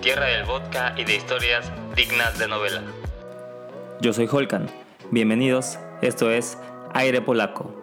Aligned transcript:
tierra 0.00 0.26
del 0.26 0.44
vodka 0.44 0.94
y 0.96 1.04
de 1.04 1.16
historias 1.16 1.70
dignas 1.96 2.38
de 2.38 2.46
novela. 2.46 2.82
Yo 4.00 4.12
soy 4.12 4.28
Holkan. 4.30 4.68
Bienvenidos, 5.10 5.78
esto 6.02 6.30
es 6.30 6.56
Aire 6.94 7.20
Polaco. 7.20 7.74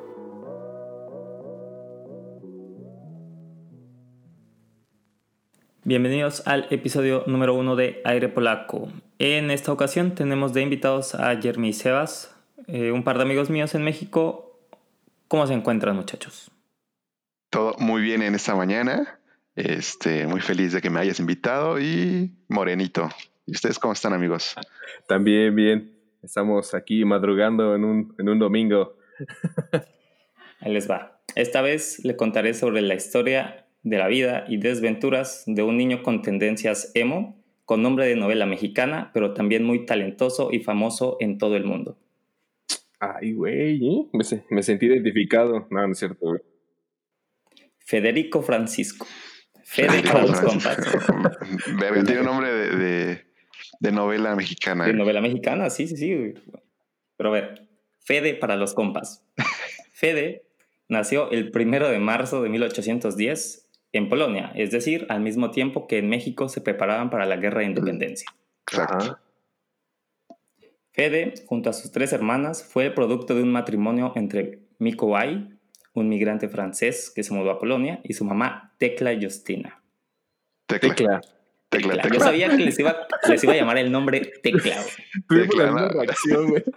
Bienvenidos 5.84 6.48
al 6.48 6.68
episodio 6.70 7.24
número 7.28 7.54
uno 7.54 7.76
de 7.76 8.02
Aire 8.06 8.30
Polaco. 8.30 8.88
En 9.20 9.52
esta 9.52 9.72
ocasión 9.74 10.16
tenemos 10.16 10.54
de 10.54 10.62
invitados 10.62 11.16
a 11.16 11.36
Jeremy 11.40 11.70
y 11.70 11.74
Sebas, 11.74 12.34
eh, 12.68 12.92
un 12.92 13.04
par 13.04 13.18
de 13.18 13.24
amigos 13.24 13.50
míos 13.50 13.76
en 13.76 13.84
México. 13.84 14.58
¿Cómo 15.28 15.46
se 15.48 15.54
encuentran 15.54 15.96
muchachos? 15.96 16.50
Todo 17.50 17.76
muy 17.78 18.02
bien 18.02 18.22
en 18.22 18.36
esta 18.36 18.56
mañana. 18.56 19.20
Este, 19.56 20.28
muy 20.28 20.42
feliz 20.42 20.74
de 20.74 20.82
que 20.82 20.90
me 20.90 21.00
hayas 21.00 21.20
invitado 21.20 21.80
y 21.80 22.32
morenito. 22.50 23.10
¿Y 23.46 23.52
ustedes 23.52 23.80
cómo 23.80 23.94
están 23.94 24.14
amigos? 24.14 24.56
También 25.08 25.56
bien. 25.56 25.92
Estamos 26.22 26.74
aquí 26.74 27.06
madrugando 27.06 27.76
en 27.76 27.86
un, 27.86 28.16
en 28.18 28.30
un 28.30 28.40
domingo. 28.40 28.98
Ahí 30.60 30.74
les 30.74 30.90
va. 30.90 31.22
Esta 31.36 31.62
vez 31.62 32.04
le 32.04 32.16
contaré 32.16 32.54
sobre 32.54 32.82
la 32.82 32.96
historia 32.96 33.66
de 33.84 33.98
la 33.98 34.08
vida 34.08 34.46
y 34.48 34.58
desventuras 34.58 35.44
de 35.46 35.64
un 35.64 35.78
niño 35.78 36.02
con 36.02 36.22
tendencias 36.22 36.92
emo, 36.96 37.42
con 37.66 37.82
nombre 37.82 38.08
de 38.08 38.16
novela 38.16 38.46
mexicana, 38.46 39.12
pero 39.14 39.34
también 39.34 39.64
muy 39.64 39.86
talentoso 39.86 40.50
y 40.52 40.60
famoso 40.60 41.18
en 41.20 41.38
todo 41.38 41.56
el 41.56 41.66
mundo. 41.66 41.98
Ay, 43.00 43.34
güey, 43.34 43.88
¿eh? 43.88 44.08
me, 44.12 44.24
me, 44.50 44.64
sentí 44.64 44.88
identificado. 44.88 45.68
No, 45.70 45.86
no 45.86 45.92
es 45.92 46.00
cierto, 46.00 46.26
güey. 46.26 46.42
Federico 47.80 48.42
Francisco. 48.42 49.06
Federico 49.66 50.20
los 50.20 50.40
compas. 50.40 50.78
tiene 52.06 52.20
un 52.20 52.26
nombre 52.26 52.54
de, 52.54 52.76
de, 52.78 53.26
de, 53.80 53.92
novela 53.92 54.36
mexicana. 54.36 54.86
De 54.86 54.94
novela 54.94 55.22
mexicana, 55.22 55.72
sí, 55.72 55.88
sí, 55.88 55.98
sí. 55.98 56.34
Pero 57.18 57.30
a 57.30 57.34
ver, 57.34 57.68
Fede 58.00 58.36
para 58.36 58.56
los 58.56 58.76
compas. 58.76 59.26
Fede 59.94 60.44
nació 60.88 61.32
el 61.32 61.50
primero 61.50 61.90
de 61.90 61.98
marzo 61.98 62.44
de 62.44 62.50
1810 62.50 63.68
en 63.92 64.08
Polonia, 64.08 64.52
es 64.54 64.70
decir, 64.70 65.08
al 65.10 65.22
mismo 65.22 65.50
tiempo 65.50 65.88
que 65.88 65.98
en 65.98 66.10
México 66.10 66.48
se 66.48 66.62
preparaban 66.62 67.10
para 67.10 67.26
la 67.26 67.38
guerra 67.38 67.62
de 67.62 67.66
independencia. 67.66 68.28
Exacto. 68.68 69.18
Fede, 70.92 71.34
junto 71.48 71.72
a 71.72 71.74
sus 71.74 71.92
tres 71.92 72.14
hermanas, 72.14 72.64
fue 72.64 72.86
el 72.86 72.94
producto 72.94 73.34
de 73.34 73.42
un 73.42 73.52
matrimonio 73.52 74.14
entre 74.16 74.60
Mikołaj, 74.78 75.55
un 75.96 76.10
migrante 76.10 76.48
francés 76.50 77.12
que 77.14 77.24
se 77.24 77.34
mudó 77.34 77.50
a 77.52 77.60
Polonia, 77.60 78.02
y 78.04 78.14
su 78.14 78.24
mamá 78.26 78.76
Tekla 78.78 79.18
Justina. 79.20 79.82
Tecla. 80.68 80.94
Tecla. 80.94 81.22
Tecla. 81.70 82.10
Yo 82.14 82.20
sabía 82.20 82.50
que 82.50 82.58
les 82.58 82.78
iba, 82.80 82.96
les 83.28 83.44
iba 83.44 83.54
a 83.54 83.56
llamar 83.56 83.78
el 83.78 83.92
nombre 83.92 84.34
Tecla. 84.44 84.78
Tecla. 85.28 85.72
la 85.72 85.88
reacción, 85.90 86.50
güey. 86.50 86.64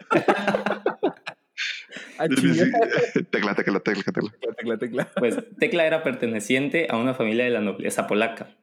tecla, 3.31 3.55
tecla, 3.55 3.81
tecla, 3.81 4.13
tecla. 4.13 4.33
Tecla, 4.57 4.79
tecla. 4.79 5.11
Pues 5.17 5.37
Tecla 5.59 5.87
era 5.87 6.03
perteneciente 6.03 6.89
a 6.91 6.97
una 6.97 7.15
familia 7.15 7.45
de 7.45 7.51
la 7.51 7.61
nobleza 7.61 8.07
polaca. 8.07 8.57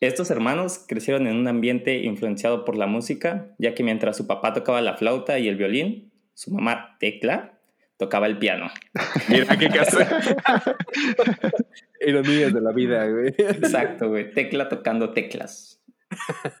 Estos 0.00 0.30
hermanos 0.30 0.84
crecieron 0.86 1.26
en 1.26 1.36
un 1.36 1.48
ambiente 1.48 1.98
influenciado 2.00 2.64
por 2.64 2.76
la 2.76 2.86
música, 2.86 3.54
ya 3.58 3.74
que 3.74 3.82
mientras 3.82 4.16
su 4.16 4.26
papá 4.26 4.52
tocaba 4.52 4.82
la 4.82 4.96
flauta 4.96 5.38
y 5.38 5.48
el 5.48 5.56
violín, 5.56 6.12
su 6.34 6.50
mamá 6.50 6.96
Tecla 7.00 7.55
tocaba 7.96 8.26
el 8.26 8.38
piano. 8.38 8.70
Mira 9.28 9.58
qué 9.58 9.68
caso. 9.68 9.98
Ironías 12.00 12.52
de 12.52 12.60
la 12.60 12.72
vida, 12.72 13.08
güey. 13.08 13.34
Exacto, 13.38 14.08
güey. 14.08 14.30
Tecla 14.30 14.68
tocando 14.68 15.12
teclas. 15.12 15.82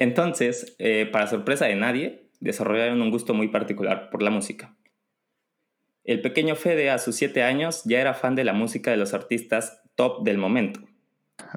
Entonces, 0.00 0.74
eh, 0.78 1.08
para 1.10 1.26
sorpresa 1.26 1.66
de 1.66 1.76
nadie, 1.76 2.30
desarrollaron 2.40 3.02
un 3.02 3.10
gusto 3.10 3.34
muy 3.34 3.48
particular 3.48 4.10
por 4.10 4.22
la 4.22 4.30
música. 4.30 4.74
El 6.04 6.22
pequeño 6.22 6.54
Fede 6.54 6.90
a 6.90 6.98
sus 6.98 7.16
siete 7.16 7.42
años 7.42 7.82
ya 7.84 8.00
era 8.00 8.14
fan 8.14 8.36
de 8.36 8.44
la 8.44 8.52
música 8.52 8.90
de 8.90 8.96
los 8.96 9.12
artistas 9.12 9.82
top 9.96 10.24
del 10.24 10.38
momento. 10.38 10.80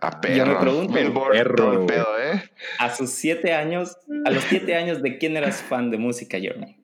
A 0.01 0.19
perro. 0.19 0.35
Yo 0.35 0.45
me 0.45 0.55
pregunto, 0.55 0.93
perro. 1.31 1.85
Pedo, 1.85 2.19
¿eh? 2.19 2.43
a 2.79 2.89
sus 2.89 3.11
siete 3.11 3.53
años, 3.53 3.97
a 4.25 4.31
los 4.31 4.43
siete 4.43 4.75
años, 4.75 5.01
¿de 5.01 5.17
quién 5.17 5.37
eras 5.37 5.61
fan 5.61 5.91
de 5.91 5.97
música, 5.97 6.39
Jeremy? 6.39 6.83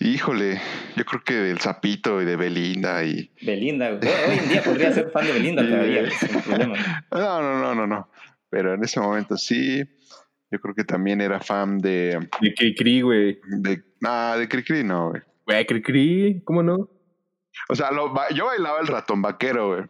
Híjole, 0.00 0.60
yo 0.96 1.04
creo 1.04 1.22
que 1.24 1.34
del 1.34 1.58
Zapito 1.58 2.20
y 2.20 2.24
de 2.24 2.36
Belinda 2.36 3.04
y... 3.04 3.30
Belinda, 3.42 3.90
hoy 3.90 4.38
en 4.38 4.48
día 4.48 4.62
podría 4.62 4.92
ser 4.92 5.10
fan 5.10 5.26
de 5.26 5.32
Belinda 5.32 5.62
todavía, 5.66 6.10
sin 6.10 6.40
problema. 6.42 7.06
No, 7.10 7.42
no, 7.42 7.58
no, 7.60 7.74
no, 7.74 7.86
no. 7.86 8.08
Pero 8.54 8.74
en 8.74 8.84
ese 8.84 9.00
momento 9.00 9.36
sí. 9.36 9.82
Yo 10.50 10.60
creo 10.60 10.74
que 10.76 10.84
también 10.84 11.20
era 11.20 11.40
fan 11.40 11.78
de. 11.78 12.28
De 12.40 12.54
Cricri, 12.54 13.00
güey. 13.00 13.40
De, 13.48 13.82
ah, 14.04 14.36
de 14.38 14.48
Cricri 14.48 14.84
no, 14.84 15.10
güey. 15.10 15.22
Güey, 15.44 15.66
Cricri, 15.66 16.42
¿cómo 16.44 16.62
no? 16.62 16.88
O 17.68 17.74
sea, 17.74 17.90
lo, 17.90 18.14
yo 18.32 18.46
bailaba 18.46 18.80
el 18.80 18.86
ratón 18.86 19.22
vaquero, 19.22 19.74
güey. 19.74 19.84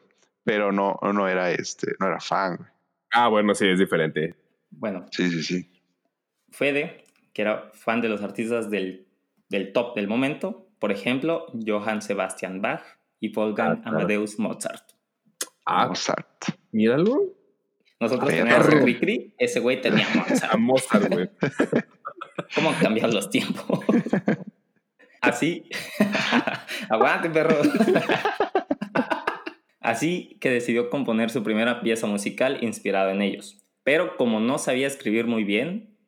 Pero 0.45 0.73
no, 0.73 0.99
no 1.03 1.29
era 1.29 1.51
este, 1.51 1.93
no 2.01 2.07
era 2.07 2.21
fan, 2.21 2.57
güey. 2.57 2.71
Ah, 3.13 3.29
bueno, 3.29 3.55
sí, 3.55 3.69
es 3.69 3.79
diferente. 3.79 4.35
Bueno. 4.71 5.07
Sí, 5.11 5.29
sí, 5.29 5.43
sí. 5.43 5.71
Fede, 6.51 7.05
que 7.35 7.43
era 7.43 7.71
fan 7.75 8.01
de 8.01 8.09
los 8.09 8.23
artistas 8.23 8.71
del, 8.71 9.07
del 9.49 9.73
top 9.73 9.95
del 9.95 10.09
momento, 10.09 10.69
por 10.79 10.93
ejemplo, 10.93 11.47
Johann 11.67 12.03
Sebastian 12.03 12.61
Bach 12.61 12.83
y 13.21 13.33
Wolfgang 13.33 13.83
ah, 13.85 13.89
Amadeus 13.89 14.39
Mozart. 14.39 14.93
Ah, 15.65 15.89
Mozart. 15.89 16.45
Míralo. 16.73 17.35
Nosotros 18.01 18.29
teníamos 18.29 18.67
a 18.67 18.81
Cricri, 18.83 19.35
ese 19.39 19.61
güey 19.61 19.81
tenía 19.81 20.07
a 20.51 20.57
Mozart, 20.59 21.13
güey. 21.13 21.31
¿Cómo 22.55 22.71
han 22.71 22.77
cambiado 22.77 23.13
los 23.13 23.31
tiempos? 23.31 23.81
Así. 25.21 25.71
Aguante, 26.91 27.31
perro. 27.31 27.57
Así 29.81 30.37
que 30.41 30.51
decidió 30.51 30.91
componer 30.91 31.31
su 31.31 31.43
primera 31.43 31.81
pieza 31.81 32.07
musical 32.07 32.59
inspirada 32.63 33.13
en 33.13 33.23
ellos. 33.23 33.65
Pero 33.85 34.17
como 34.17 34.41
no 34.41 34.59
sabía 34.59 34.87
escribir 34.87 35.27
muy 35.27 35.45
bien, 35.45 35.99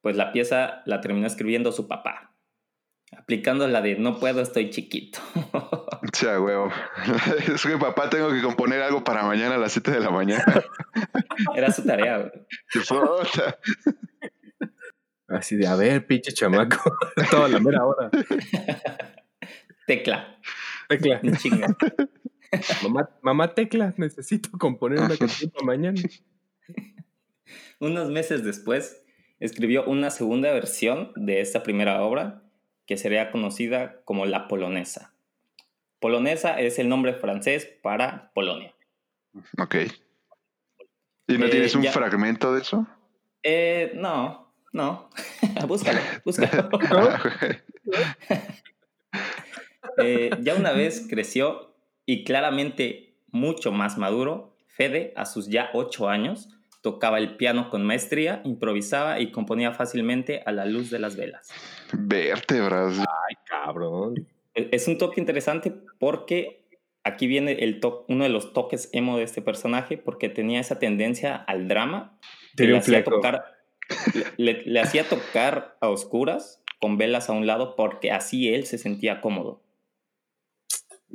pues 0.00 0.16
la 0.16 0.32
pieza 0.32 0.82
la 0.86 1.00
terminó 1.00 1.26
escribiendo 1.26 1.72
su 1.72 1.88
papá. 1.88 2.27
Aplicando 3.16 3.66
la 3.66 3.80
de 3.80 3.96
no 3.96 4.18
puedo, 4.18 4.42
estoy 4.42 4.70
chiquito. 4.70 5.18
sea, 6.12 6.40
huevo. 6.40 6.70
Es 7.54 7.62
que 7.64 7.78
papá, 7.78 8.10
tengo 8.10 8.30
que 8.30 8.42
componer 8.42 8.82
algo 8.82 9.02
para 9.02 9.22
mañana 9.22 9.54
a 9.54 9.58
las 9.58 9.72
7 9.72 9.92
de 9.92 10.00
la 10.00 10.10
mañana. 10.10 10.44
Era 11.56 11.72
su 11.72 11.84
tarea, 11.84 12.18
güey. 12.18 12.32
Así 15.28 15.56
de, 15.56 15.66
a 15.66 15.76
ver, 15.76 16.06
pinche 16.06 16.32
chamaco. 16.32 16.96
Toda 17.30 17.48
la 17.48 17.60
mera 17.60 17.84
hora. 17.84 18.10
Tecla. 19.86 20.38
Tecla. 20.88 21.20
Chinga. 21.36 21.76
Mamá, 22.82 23.10
mamá 23.22 23.54
Tecla, 23.54 23.92
necesito 23.98 24.50
componer 24.52 25.00
una 25.00 25.16
canción 25.16 25.50
para 25.50 25.66
mañana. 25.66 26.00
Unos 27.78 28.10
meses 28.10 28.42
después, 28.42 29.02
escribió 29.38 29.84
una 29.84 30.10
segunda 30.10 30.50
versión 30.52 31.12
de 31.14 31.40
esta 31.40 31.62
primera 31.62 32.02
obra 32.02 32.47
que 32.88 32.96
sería 32.96 33.30
conocida 33.30 34.00
como 34.04 34.24
la 34.24 34.48
polonesa. 34.48 35.12
Polonesa 36.00 36.58
es 36.58 36.78
el 36.78 36.88
nombre 36.88 37.12
francés 37.12 37.68
para 37.82 38.32
Polonia. 38.32 38.74
Ok. 39.58 39.76
¿Y 41.26 41.36
no 41.36 41.50
tienes 41.50 41.74
eh, 41.74 41.78
un 41.78 41.84
fragmento 41.84 42.54
de 42.54 42.62
eso? 42.62 42.86
Eh, 43.42 43.92
no, 43.94 44.54
no. 44.72 45.10
búscalo, 45.68 46.00
búscalo. 46.24 46.70
Eh, 50.00 50.30
ya 50.42 50.54
una 50.54 50.70
vez 50.70 51.06
creció 51.10 51.74
y 52.06 52.22
claramente 52.22 53.16
mucho 53.32 53.72
más 53.72 53.98
maduro, 53.98 54.54
Fede, 54.68 55.12
a 55.16 55.24
sus 55.24 55.48
ya 55.48 55.70
ocho 55.72 56.08
años, 56.08 56.57
tocaba 56.80 57.18
el 57.18 57.36
piano 57.36 57.70
con 57.70 57.84
maestría, 57.84 58.40
improvisaba 58.44 59.20
y 59.20 59.30
componía 59.30 59.72
fácilmente 59.72 60.42
a 60.46 60.52
la 60.52 60.64
luz 60.64 60.90
de 60.90 60.98
las 60.98 61.16
velas. 61.16 61.50
Vértebras. 61.92 62.98
Ay, 62.98 63.34
cabrón. 63.44 64.26
E, 64.54 64.68
es 64.72 64.88
un 64.88 64.98
toque 64.98 65.20
interesante 65.20 65.74
porque 65.98 66.64
aquí 67.04 67.26
viene 67.26 67.52
el 67.52 67.80
uno 68.08 68.24
de 68.24 68.30
los 68.30 68.52
toques 68.52 68.90
emo 68.92 69.16
de 69.16 69.24
este 69.24 69.42
personaje 69.42 69.98
porque 69.98 70.28
tenía 70.28 70.60
esa 70.60 70.78
tendencia 70.78 71.34
al 71.34 71.68
drama. 71.68 72.18
le, 72.56 72.76
hacía 72.76 73.04
tocar, 73.04 73.44
le, 74.36 74.80
hacía 74.80 75.08
tocar 75.08 75.76
a 75.80 75.88
oscuras 75.88 76.62
con 76.80 76.96
velas 76.96 77.28
a 77.28 77.32
un 77.32 77.46
lado 77.46 77.74
porque 77.76 78.12
así 78.12 78.48
él 78.48 78.66
se 78.66 78.78
sentía 78.78 79.20
cómodo. 79.20 79.62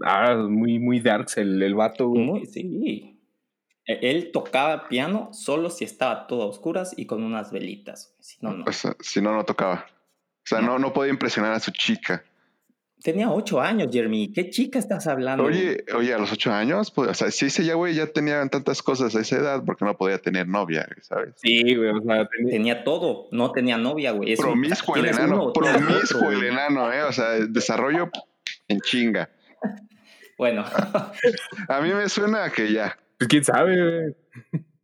Ah, 0.02 0.36
muy, 0.50 0.80
muy 0.80 1.00
darks 1.00 1.38
el, 1.38 1.62
el 1.62 1.76
vato. 1.76 2.10
Muy, 2.10 2.46
sí. 2.48 3.13
E-, 3.86 4.00
él 4.12 4.32
tocaba 4.32 4.88
piano 4.88 5.30
solo 5.34 5.70
si 5.70 5.84
estaba 5.86 6.28
todo 6.28 6.44
a 6.44 6.46
oscuras 6.48 6.94
y 6.98 7.06
con 7.06 7.24
unas 7.24 7.52
velitas. 7.52 8.16
Si 8.20 8.38
no, 8.42 8.52
no. 8.54 8.66
si 9.00 9.22
no, 9.22 9.34
no 9.34 9.44
tocaba. 9.46 9.86
O 9.90 10.46
sea, 10.46 10.62
no, 10.62 10.78
no 10.80 10.92
podía 10.94 11.12
impresionar 11.12 11.54
a 11.54 11.60
su 11.60 11.72
chica. 11.72 12.24
Tenía 13.02 13.30
ocho 13.30 13.60
años, 13.60 13.90
Jeremy. 13.92 14.32
¿Qué 14.32 14.50
chica 14.50 14.80
estás 14.80 15.08
hablando? 15.08 15.44
Oye, 15.44 15.84
oye, 15.94 16.14
a 16.14 16.18
los 16.18 16.32
ocho 16.32 16.54
años, 16.54 16.90
pues, 16.90 17.10
o 17.10 17.14
sea, 17.14 17.32
si 17.32 17.48
ese 17.48 17.66
ya, 17.66 17.74
güey, 17.74 17.96
ya 17.96 18.08
tenía 18.08 18.46
tantas 18.48 18.82
cosas 18.82 19.14
a 19.16 19.20
esa 19.20 19.36
edad, 19.38 19.64
porque 19.66 19.84
no 19.84 19.98
podía 19.98 20.20
tener 20.20 20.48
novia, 20.48 20.88
¿sabes? 21.02 21.34
Sí, 21.36 21.76
güey, 21.76 21.90
o 21.90 22.02
sea, 22.02 22.28
tenía- 22.30 22.52
Tenía 22.52 22.84
todo. 22.86 23.28
No 23.32 23.52
tenía 23.52 23.78
novia, 23.78 24.12
güey. 24.12 24.38
Promiscuo 24.38 24.96
el 24.96 25.08
enano, 25.08 25.52
promiscuo 25.52 26.32
el 26.32 26.46
enano, 26.46 26.94
¿eh? 26.94 27.04
O 27.04 27.12
sea, 27.12 27.32
desarrollo 27.32 28.10
en 28.68 28.80
chinga. 28.82 29.30
Bueno, 30.36 30.66
A 31.70 31.80
mí 31.82 31.94
me 31.94 32.10
suena 32.10 32.46
a 32.46 32.50
que 32.52 32.72
ya, 32.74 32.98
pues 33.24 33.28
quién 33.28 33.44
sabe, 33.44 33.76
güey. 33.76 34.16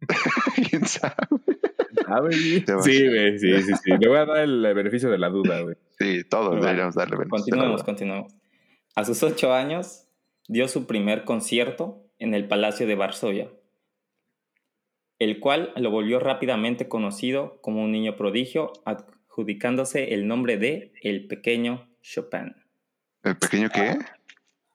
quién 0.69 0.85
sabe. 0.85 1.15
¿Quién 1.45 2.05
sabe, 2.05 2.29
güey? 2.29 2.61
Te 2.61 2.73
vas. 2.73 2.85
Sí, 2.85 3.07
güey, 3.07 3.39
sí, 3.39 3.61
sí, 3.61 3.73
sí. 3.83 3.91
Le 3.99 4.07
voy 4.07 4.17
a 4.17 4.25
dar 4.25 4.37
el 4.43 4.73
beneficio 4.73 5.09
de 5.09 5.17
la 5.17 5.29
duda, 5.29 5.61
güey. 5.61 5.75
Sí, 5.97 6.23
todos 6.29 6.61
deberíamos 6.61 6.95
darle 6.95 7.17
beneficio 7.17 7.51
continuemos, 7.51 7.83
continuemos. 7.83 8.33
A 8.95 9.05
sus 9.05 9.21
ocho 9.23 9.53
años 9.53 10.07
dio 10.47 10.67
su 10.67 10.87
primer 10.87 11.25
concierto 11.25 12.05
en 12.17 12.33
el 12.33 12.47
Palacio 12.47 12.87
de 12.87 12.95
Varsovia, 12.95 13.49
el 15.19 15.39
cual 15.39 15.73
lo 15.75 15.91
volvió 15.91 16.19
rápidamente 16.19 16.87
conocido 16.87 17.59
como 17.61 17.83
un 17.83 17.91
niño 17.91 18.15
prodigio, 18.15 18.71
adjudicándose 18.85 20.13
el 20.13 20.27
nombre 20.27 20.57
de 20.57 20.93
el 21.01 21.27
pequeño 21.27 21.89
Chopin. 22.01 22.55
¿El 23.23 23.37
pequeño 23.37 23.69
qué? 23.69 23.97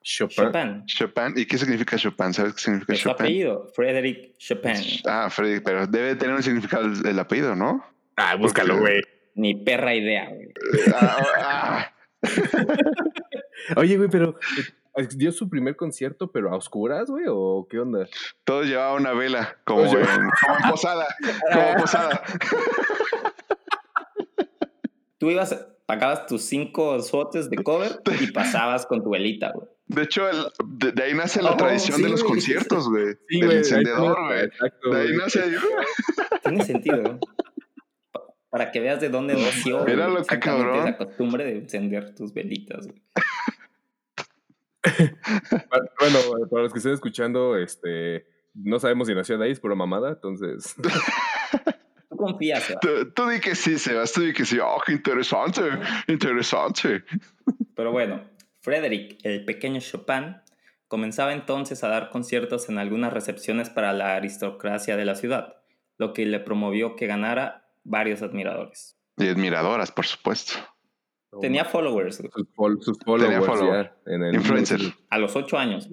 Chopin. 0.05 0.35
Chopin, 0.37 0.85
Chopin. 0.87 1.33
¿Y 1.37 1.47
qué 1.47 1.57
significa 1.59 1.97
Chopin? 1.97 2.33
¿Sabes 2.35 2.53
qué 2.55 2.61
significa 2.61 2.93
es 2.93 2.99
su 3.01 3.09
Chopin? 3.09 3.25
apellido, 3.27 3.69
Frédéric 3.75 4.37
Chopin. 4.39 4.75
Ah, 5.07 5.29
Freddy, 5.31 5.61
pero 5.61 5.87
debe 5.87 6.15
tener 6.15 6.37
un 6.37 6.43
significado 6.43 6.85
el, 6.85 7.07
el 7.07 7.19
apellido, 7.19 7.57
¿no? 7.57 7.83
Ah, 8.17 8.37
búscalo, 8.37 8.75
Porque- 8.79 8.91
güey. 8.93 9.03
Ni 9.37 9.55
perra 9.65 9.95
idea, 9.95 10.29
güey. 10.29 10.49
Ah, 10.95 11.17
ah, 11.41 11.95
Oye, 13.77 13.97
güey, 13.97 14.09
pero 14.09 14.39
eh, 14.97 15.09
¿dio 15.17 15.33
su 15.33 15.49
primer 15.49 15.75
concierto, 15.75 16.31
pero 16.31 16.53
a 16.53 16.57
oscuras, 16.57 17.09
güey? 17.11 17.25
¿O 17.29 17.67
qué 17.69 17.81
onda? 17.81 18.07
todos 18.45 18.67
llevaban 18.67 19.01
una 19.01 19.13
vela, 19.13 19.41
en, 19.41 19.57
como 19.65 19.85
en 19.87 20.71
posada. 20.71 21.07
Como 21.53 21.75
posada. 21.79 22.23
Tú 25.19 25.31
ibas, 25.31 25.67
pagabas 25.87 26.27
tus 26.27 26.43
cinco 26.45 27.01
sotes 27.01 27.49
de 27.51 27.57
cover 27.57 28.01
y 28.21 28.27
pasabas 28.33 28.87
con 28.87 29.03
tu 29.03 29.11
velita, 29.11 29.51
güey. 29.53 29.69
De 29.87 30.03
hecho, 30.03 30.29
el- 30.29 30.47
de, 30.65 30.93
de 30.93 31.03
ahí 31.03 31.15
nace 31.15 31.43
la 31.43 31.53
Oh, 31.53 31.57
tradición 31.57 31.97
sí, 31.99 32.03
de 32.03 32.09
los 32.09 32.23
güey. 32.23 32.33
conciertos, 32.35 32.89
güey. 32.89 33.15
Sí, 33.29 33.39
Del 33.41 33.47
güey. 33.47 33.59
encendedor, 33.59 34.27
güey. 34.27 34.45
Exacto, 34.45 34.91
De 34.91 35.01
ahí 35.01 35.07
güey. 35.09 35.19
nace. 35.19 35.43
Tiene 36.43 36.65
sentido. 36.65 37.19
Para 38.51 38.71
que 38.71 38.81
veas 38.81 39.01
de 39.01 39.09
dónde 39.09 39.35
nació 39.35 39.87
Era 39.87 40.09
lo 40.09 40.23
que 40.25 40.39
cabrón. 40.39 40.89
esa 40.89 40.97
costumbre 40.97 41.45
de 41.45 41.59
encender 41.59 42.15
tus 42.15 42.33
velitas. 42.33 42.87
güey. 42.87 43.03
Bueno, 45.99 46.19
para 46.51 46.63
los 46.65 46.73
que 46.73 46.79
estén 46.79 46.93
escuchando, 46.93 47.57
este, 47.57 48.27
no 48.55 48.79
sabemos 48.79 49.09
si 49.09 49.15
nació 49.15 49.39
de 49.39 49.47
ahí, 49.47 49.53
es 49.53 49.61
pura 49.61 49.75
mamada, 49.75 50.11
entonces. 50.11 50.75
Tú 52.11 52.17
confías, 52.17 52.63
Seba. 52.63 52.81
Tú, 52.81 53.11
tú 53.13 53.29
di 53.29 53.41
que 53.41 53.55
sí, 53.57 53.77
Sebas. 53.79 54.13
Tú 54.13 54.21
di 54.23 54.33
que 54.33 54.45
sí. 54.45 54.59
Oh, 54.63 54.81
qué 54.87 54.93
interesante. 54.93 55.63
Interesante. 56.07 57.03
Pero 57.75 57.91
bueno, 57.93 58.23
Frederick, 58.65 59.19
el 59.25 59.45
pequeño 59.45 59.79
Chopin, 59.81 60.37
comenzaba 60.89 61.35
entonces 61.35 61.85
a 61.85 61.89
dar 61.89 62.09
conciertos 62.09 62.71
en 62.71 62.79
algunas 62.79 63.13
recepciones 63.13 63.69
para 63.69 63.93
la 63.93 64.17
aristocracia 64.17 64.97
de 64.97 65.05
la 65.05 65.17
ciudad, 65.17 65.57
lo 65.99 66.15
que 66.15 66.25
le 66.25 66.41
promovió 66.41 66.97
que 66.97 67.07
ganara 67.07 67.69
varios 67.85 68.23
admiradores. 68.23 68.97
Y 69.19 69.29
admiradoras, 69.29 69.93
por 69.93 70.07
supuesto. 70.07 70.55
Tenía 71.43 71.67
followers 71.67 72.17
sus, 72.17 72.31
fol- 72.57 72.81
sus 72.81 72.97
followers 73.05 73.45
follower. 73.45 73.93
ya 74.07 74.13
en 74.15 74.23
el 74.23 74.35
Influencer. 74.37 74.81
a 75.11 75.19
los 75.19 75.37
ocho 75.37 75.59
años. 75.59 75.91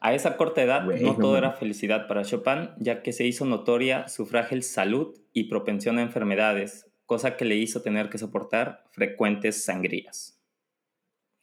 A 0.00 0.14
esa 0.14 0.36
corta 0.36 0.62
edad 0.62 0.82
no 0.84 1.16
todo 1.16 1.36
era 1.38 1.52
felicidad 1.52 2.08
para 2.08 2.24
Chopin, 2.24 2.70
ya 2.78 3.02
que 3.02 3.12
se 3.12 3.24
hizo 3.24 3.44
notoria 3.44 4.08
su 4.08 4.26
frágil 4.26 4.64
salud 4.64 5.14
y 5.32 5.44
propensión 5.44 5.98
a 5.98 6.02
enfermedades, 6.02 6.90
cosa 7.06 7.36
que 7.36 7.44
le 7.44 7.54
hizo 7.54 7.82
tener 7.82 8.08
que 8.08 8.18
soportar 8.18 8.82
frecuentes 8.90 9.64
sangrías. 9.64 10.41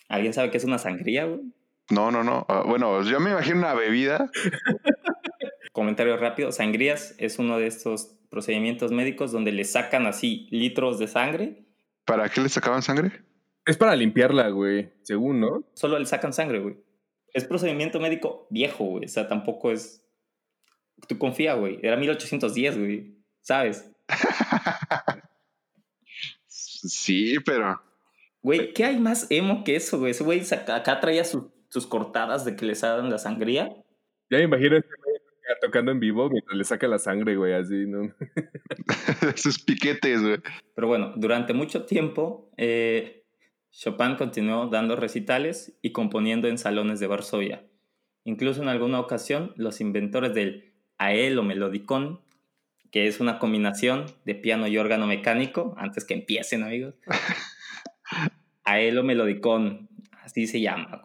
¿Alguien 0.09 0.33
sabe 0.33 0.51
qué 0.51 0.57
es 0.57 0.65
una 0.65 0.77
sangría? 0.77 1.25
güey? 1.25 1.41
No, 1.89 2.11
no, 2.11 2.23
no. 2.23 2.45
Ah, 2.49 2.63
bueno, 2.67 3.01
yo 3.03 3.19
me 3.19 3.31
imagino 3.31 3.59
una 3.59 3.73
bebida. 3.73 4.29
Comentario 5.71 6.17
rápido, 6.17 6.51
sangrías 6.51 7.15
es 7.17 7.39
uno 7.39 7.57
de 7.57 7.67
estos 7.67 8.17
procedimientos 8.29 8.91
médicos 8.91 9.31
donde 9.31 9.51
le 9.51 9.63
sacan 9.63 10.05
así 10.05 10.47
litros 10.51 10.99
de 10.99 11.07
sangre, 11.07 11.65
¿Para 12.09 12.27
qué 12.27 12.41
le 12.41 12.49
sacaban 12.49 12.81
sangre? 12.81 13.11
Es 13.67 13.77
para 13.77 13.95
limpiarla, 13.95 14.49
güey, 14.49 14.91
según, 15.03 15.41
¿no? 15.41 15.63
solo 15.75 15.99
le 15.99 16.07
sacan 16.07 16.33
sangre, 16.33 16.57
güey. 16.59 16.77
Es 17.33 17.45
procedimiento 17.45 17.99
médico 17.99 18.47
viejo, 18.49 18.83
güey, 18.83 19.05
o 19.05 19.07
sea, 19.07 19.27
tampoco 19.27 19.71
es... 19.71 20.03
Tú 21.07 21.19
confía, 21.19 21.53
güey, 21.53 21.77
era 21.83 21.97
1810, 21.97 22.77
güey, 22.79 23.15
¿sabes? 23.41 23.91
Sí, 26.47 27.35
pero. 27.45 27.79
Güey, 28.41 28.73
¿qué 28.73 28.85
hay 28.85 28.99
más 28.99 29.27
emo 29.29 29.63
que 29.63 29.75
eso, 29.75 29.99
güey? 29.99 30.11
Ese 30.11 30.23
güey 30.23 30.41
acá 30.67 30.99
traía 30.99 31.23
su- 31.25 31.51
sus 31.69 31.85
cortadas 31.87 32.45
de 32.45 32.55
que 32.55 32.65
les 32.65 32.83
hagan 32.83 33.09
la 33.09 33.17
sangría. 33.17 33.69
Ya 34.29 34.37
me 34.37 34.43
imagino 34.43 34.75
a 34.75 34.79
este 34.79 34.93
güey 35.03 35.19
tocando 35.61 35.91
en 35.91 35.99
vivo 35.99 36.29
mientras 36.29 36.55
le 36.55 36.63
saca 36.63 36.87
la 36.87 36.99
sangre, 36.99 37.35
güey, 37.35 37.53
así, 37.53 37.85
¿no? 37.87 38.13
Sus 39.35 39.63
piquetes, 39.63 40.21
güey. 40.21 40.37
Pero 40.75 40.87
bueno, 40.87 41.13
durante 41.15 41.53
mucho 41.53 41.85
tiempo, 41.85 42.51
eh, 42.57 43.25
Chopin 43.71 44.15
continuó 44.15 44.67
dando 44.67 44.95
recitales 44.95 45.77
y 45.81 45.91
componiendo 45.91 46.47
en 46.47 46.57
salones 46.57 46.99
de 46.99 47.07
Varsovia. 47.07 47.65
Incluso 48.25 48.61
en 48.61 48.69
alguna 48.69 48.99
ocasión, 48.99 49.53
los 49.55 49.81
inventores 49.81 50.33
del 50.33 50.75
aelo 50.97 51.43
melodicón, 51.43 52.21
que 52.91 53.07
es 53.07 53.19
una 53.19 53.39
combinación 53.39 54.05
de 54.25 54.35
piano 54.35 54.67
y 54.67 54.77
órgano 54.77 55.07
mecánico, 55.07 55.73
antes 55.77 56.05
que 56.05 56.13
empiecen, 56.13 56.63
amigos. 56.63 56.95
aelo 58.69 59.03
melodicón, 59.03 59.89
así 60.23 60.47
se 60.47 60.61
llama. 60.61 61.03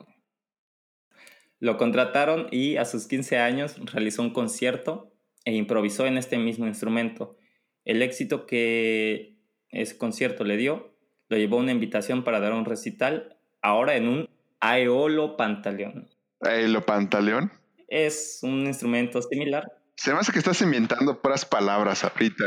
Lo 1.61 1.76
contrataron 1.76 2.49
y 2.50 2.76
a 2.76 2.84
sus 2.84 3.06
15 3.06 3.38
años 3.38 3.76
realizó 3.93 4.22
un 4.22 4.32
concierto 4.32 5.12
e 5.44 5.55
improvisó 5.55 6.06
en 6.06 6.19
este 6.19 6.37
mismo 6.38 6.66
instrumento. 6.66 7.37
El 7.84 8.02
éxito 8.02 8.46
que 8.46 9.38
ese 9.70 9.96
concierto 9.96 10.44
le 10.44 10.56
dio 10.56 10.94
lo 11.28 11.38
llevó 11.38 11.56
a 11.56 11.61
una 11.61 11.72
invitación 11.72 12.22
para 12.22 12.38
dar 12.38 12.52
un 12.52 12.66
recital, 12.66 13.38
ahora 13.62 13.96
en 13.96 14.08
un 14.08 14.28
aeolo 14.61 15.37
pantaleón. 15.37 16.08
Eh, 16.43 16.69
lo 16.69 16.84
pantaleón. 16.84 17.50
Es 17.88 18.40
un 18.43 18.66
instrumento 18.66 19.22
similar. 19.22 19.64
Se 19.96 20.12
me 20.12 20.19
hace 20.19 20.32
que 20.32 20.38
estás 20.38 20.61
inventando 20.61 21.20
puras 21.22 21.47
palabras 21.47 22.04
ahorita. 22.04 22.44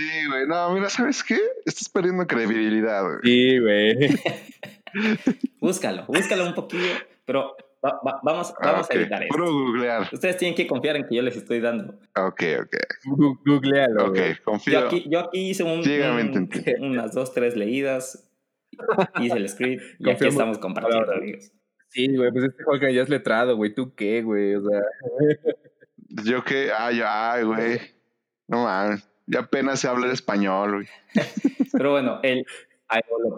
Sí, 0.00 0.26
güey. 0.28 0.46
No, 0.46 0.72
mira, 0.72 0.88
¿sabes 0.88 1.22
qué? 1.22 1.38
Estás 1.66 1.88
perdiendo 1.88 2.26
credibilidad, 2.26 3.02
güey. 3.04 3.18
Sí, 3.22 3.58
güey. 3.58 3.96
Búscalo, 5.60 6.04
búscalo 6.06 6.46
un 6.46 6.54
poquillo, 6.54 6.94
pero 7.24 7.54
va- 7.84 8.00
va- 8.06 8.20
vamos, 8.22 8.52
Ah, 8.60 8.72
vamos 8.72 8.90
a 8.90 8.94
evitar 8.94 9.22
eso. 9.22 9.28
Puro 9.30 9.52
googlear. 9.52 10.08
Ustedes 10.12 10.36
tienen 10.36 10.56
que 10.56 10.66
confiar 10.66 10.96
en 10.96 11.06
que 11.06 11.14
yo 11.16 11.22
les 11.22 11.36
estoy 11.36 11.60
dando. 11.60 11.94
Ok, 12.16 12.42
ok. 12.62 12.76
Gu- 13.04 13.38
Googlealo, 13.44 14.06
Ok, 14.06 14.16
güey. 14.16 14.34
Yo 14.34 14.42
confío. 14.44 14.78
aquí, 14.80 15.04
yo 15.08 15.20
aquí 15.20 15.50
hice 15.50 15.62
un, 15.64 15.80
un- 15.80 16.50
unas 16.80 17.12
dos, 17.14 17.32
tres 17.32 17.56
leídas, 17.56 18.28
hice 19.20 19.36
el 19.36 19.48
script 19.48 19.82
y 19.98 20.10
aquí 20.10 20.26
estamos 20.26 20.58
compartiendo, 20.58 21.12
amigos. 21.12 21.52
Sí, 21.88 22.08
güey, 22.16 22.30
pues 22.32 22.44
este 22.44 22.62
Jorge 22.64 22.94
ya 22.94 23.02
es 23.02 23.08
letrado, 23.08 23.56
güey. 23.56 23.74
¿Tú 23.74 23.94
qué, 23.94 24.22
güey? 24.22 24.54
O 24.54 24.62
sea, 24.62 24.80
Yo 26.24 26.42
que, 26.42 26.70
ay, 26.76 27.00
ay, 27.04 27.44
güey. 27.44 27.80
No 28.48 28.64
mames. 28.64 29.08
Ya 29.32 29.40
apenas 29.40 29.80
sé 29.80 29.88
hablar 29.88 30.10
español, 30.10 30.74
güey. 30.74 30.88
Pero 31.72 31.92
bueno, 31.92 32.20
el 32.22 32.44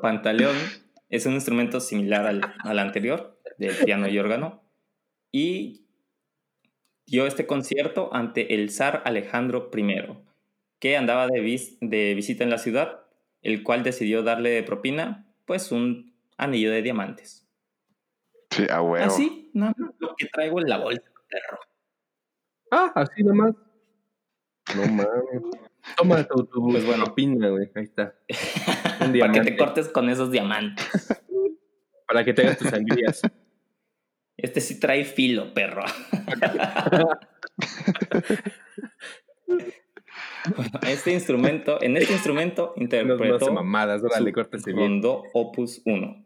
pantaleón 0.00 0.56
es 1.10 1.26
un 1.26 1.34
instrumento 1.34 1.80
similar 1.80 2.26
al, 2.26 2.40
al 2.64 2.78
anterior, 2.78 3.38
del 3.58 3.76
piano 3.84 4.08
y 4.08 4.18
órgano, 4.18 4.62
y 5.30 5.86
dio 7.06 7.26
este 7.26 7.46
concierto 7.46 8.08
ante 8.14 8.54
el 8.54 8.70
zar 8.70 9.02
Alejandro 9.04 9.70
I, 9.76 10.16
que 10.78 10.96
andaba 10.96 11.26
de, 11.26 11.40
vis- 11.40 11.76
de 11.80 12.14
visita 12.14 12.42
en 12.44 12.50
la 12.50 12.58
ciudad, 12.58 13.00
el 13.42 13.62
cual 13.62 13.82
decidió 13.82 14.22
darle 14.22 14.50
de 14.50 14.62
propina, 14.62 15.26
pues, 15.44 15.72
un 15.72 16.14
anillo 16.38 16.70
de 16.70 16.80
diamantes. 16.82 17.46
Sí, 18.50 18.64
a 18.70 18.80
huevo. 18.80 19.04
Así, 19.06 19.50
nada 19.52 19.74
más 19.76 19.90
lo 19.98 20.14
que 20.16 20.26
traigo 20.26 20.60
en 20.60 20.68
la 20.68 20.78
bolsa, 20.78 21.02
perro. 21.28 21.58
ah, 22.70 22.92
así 22.94 23.22
nomás. 23.22 23.54
No 24.76 24.86
mames. 24.86 25.42
Toma 25.96 26.22
tu, 26.24 26.44
tu 26.46 26.68
Pues 26.70 26.84
bueno. 26.86 27.12
güey. 27.14 27.70
Ahí 27.74 27.84
está. 27.84 28.14
Un 29.00 29.18
Para 29.18 29.32
que 29.32 29.40
te 29.40 29.56
cortes 29.56 29.88
con 29.88 30.08
esos 30.10 30.30
diamantes. 30.30 31.22
Para 32.06 32.24
que 32.24 32.34
te 32.34 32.42
hagas 32.42 32.58
tus 32.58 32.70
sangrías. 32.70 33.22
Este 34.36 34.60
sí 34.60 34.78
trae 34.80 35.04
filo, 35.04 35.54
perro. 35.54 35.82
este 40.88 41.12
instrumento, 41.12 41.80
en 41.82 41.96
este 41.96 42.12
instrumento 42.12 42.74
No, 42.76 42.82
no 42.82 42.86
hace 42.86 43.00
interpretó 43.02 43.52
mamadas, 43.52 44.02
órale, 44.02 44.32
su. 44.32 44.72
Rondó 44.72 45.22
Opus 45.32 45.82
1. 45.84 46.24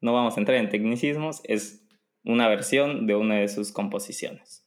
no 0.00 0.12
vamos 0.12 0.36
a 0.36 0.40
entrar 0.40 0.58
en 0.58 0.68
tecnicismos, 0.68 1.40
es 1.44 1.86
una 2.24 2.48
versión 2.48 3.06
de 3.06 3.14
una 3.14 3.36
de 3.36 3.48
sus 3.48 3.72
composiciones. 3.72 4.63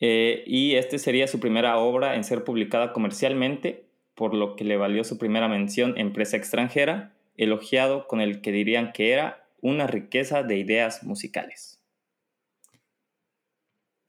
Eh, 0.00 0.44
y 0.46 0.76
este 0.76 0.98
sería 0.98 1.26
su 1.26 1.40
primera 1.40 1.78
obra 1.78 2.14
en 2.16 2.24
ser 2.24 2.44
publicada 2.44 2.92
comercialmente, 2.92 3.84
por 4.14 4.34
lo 4.34 4.56
que 4.56 4.64
le 4.64 4.76
valió 4.76 5.04
su 5.04 5.18
primera 5.18 5.48
mención 5.48 5.94
en 5.96 6.12
prensa 6.12 6.36
extranjera, 6.36 7.14
elogiado 7.36 8.06
con 8.06 8.20
el 8.20 8.40
que 8.40 8.52
dirían 8.52 8.92
que 8.92 9.12
era 9.12 9.44
una 9.60 9.86
riqueza 9.86 10.42
de 10.42 10.56
ideas 10.56 11.02
musicales. 11.02 11.82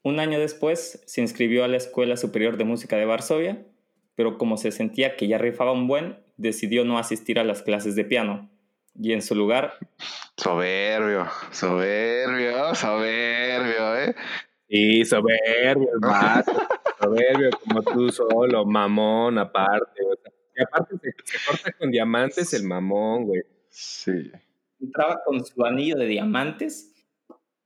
Un 0.02 0.18
año 0.18 0.38
después 0.38 1.02
se 1.06 1.20
inscribió 1.20 1.64
a 1.64 1.68
la 1.68 1.76
Escuela 1.76 2.16
Superior 2.16 2.56
de 2.56 2.64
Música 2.64 2.96
de 2.96 3.04
Varsovia, 3.04 3.66
pero 4.14 4.38
como 4.38 4.56
se 4.56 4.72
sentía 4.72 5.16
que 5.16 5.28
ya 5.28 5.38
rifaba 5.38 5.72
un 5.72 5.86
buen, 5.86 6.18
decidió 6.36 6.84
no 6.84 6.98
asistir 6.98 7.38
a 7.38 7.44
las 7.44 7.62
clases 7.62 7.96
de 7.96 8.04
piano, 8.04 8.50
y 8.98 9.12
en 9.12 9.22
su 9.22 9.34
lugar... 9.34 9.74
Soberbio, 10.36 11.26
soberbio, 11.50 12.74
soberbio, 12.74 13.96
¿eh? 13.96 14.14
Sí, 14.70 15.04
soberbio, 15.04 15.88
el 15.92 16.00
mato, 16.00 16.52
soberbio 17.00 17.50
como 17.64 17.82
tú 17.82 18.10
solo, 18.10 18.64
mamón 18.64 19.38
aparte. 19.38 20.00
O 20.04 20.14
sea, 20.22 20.32
y 20.56 20.62
aparte 20.62 20.96
se, 20.98 21.14
se 21.24 21.38
corta 21.46 21.72
con 21.72 21.90
diamantes 21.90 22.54
el 22.54 22.64
mamón, 22.64 23.24
güey. 23.24 23.42
Sí. 23.68 24.30
Entraba 24.80 25.20
con 25.24 25.44
su 25.44 25.64
anillo 25.64 25.96
de 25.96 26.06
diamantes, 26.06 26.94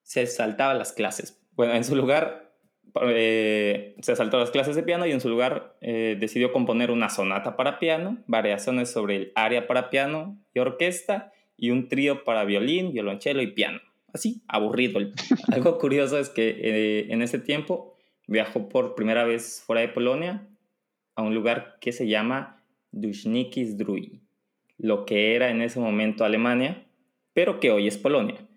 se 0.03 0.27
saltaba 0.27 0.75
las 0.75 0.93
clases. 0.93 1.41
Bueno, 1.53 1.75
en 1.75 1.85
su 1.85 1.95
lugar 1.95 2.45
eh, 3.03 3.97
se 4.01 4.15
saltó 4.15 4.39
las 4.39 4.51
clases 4.51 4.77
de 4.77 4.83
piano 4.83 5.05
y 5.07 5.13
en 5.13 5.21
su 5.21 5.29
lugar 5.29 5.77
eh, 5.81 6.17
decidió 6.19 6.53
componer 6.53 6.91
una 6.91 7.09
sonata 7.09 7.57
para 7.57 7.79
piano, 7.79 8.23
variaciones 8.27 8.91
sobre 8.91 9.17
el 9.17 9.33
área 9.35 9.67
para 9.67 9.91
piano 9.91 10.39
y 10.55 10.61
orquesta 10.61 11.33
y 11.57 11.71
un 11.71 11.89
trío 11.89 12.25
para 12.25 12.45
violín, 12.45 12.93
violonchelo 12.93 13.43
y 13.43 13.49
piano. 13.49 13.81
Así, 14.15 14.43
aburrido. 14.47 15.01
Algo 15.53 15.79
curioso 15.79 16.19
es 16.19 16.31
que 16.31 16.49
eh, 16.49 17.13
en 17.13 17.21
ese 17.21 17.41
tiempo 17.41 17.97
viajó 18.29 18.69
por 18.69 18.95
primera 18.95 19.25
vez 19.25 19.63
fuera 19.67 19.83
de 19.83 19.89
Polonia 19.89 20.49
a 21.17 21.23
un 21.23 21.35
lugar 21.35 21.77
que 21.81 21.93
se 21.93 22.07
llama 22.07 22.65
Dushniki 22.93 23.67
Zdrój, 23.67 24.21
lo 24.79 25.05
que 25.05 25.35
era 25.35 25.51
en 25.51 25.63
ese 25.63 25.81
momento 25.81 26.25
Alemania, 26.25 26.87
pero 27.33 27.59
que 27.59 27.73
hoy 27.73 27.89
es 27.89 27.99
Polonia, 27.99 28.49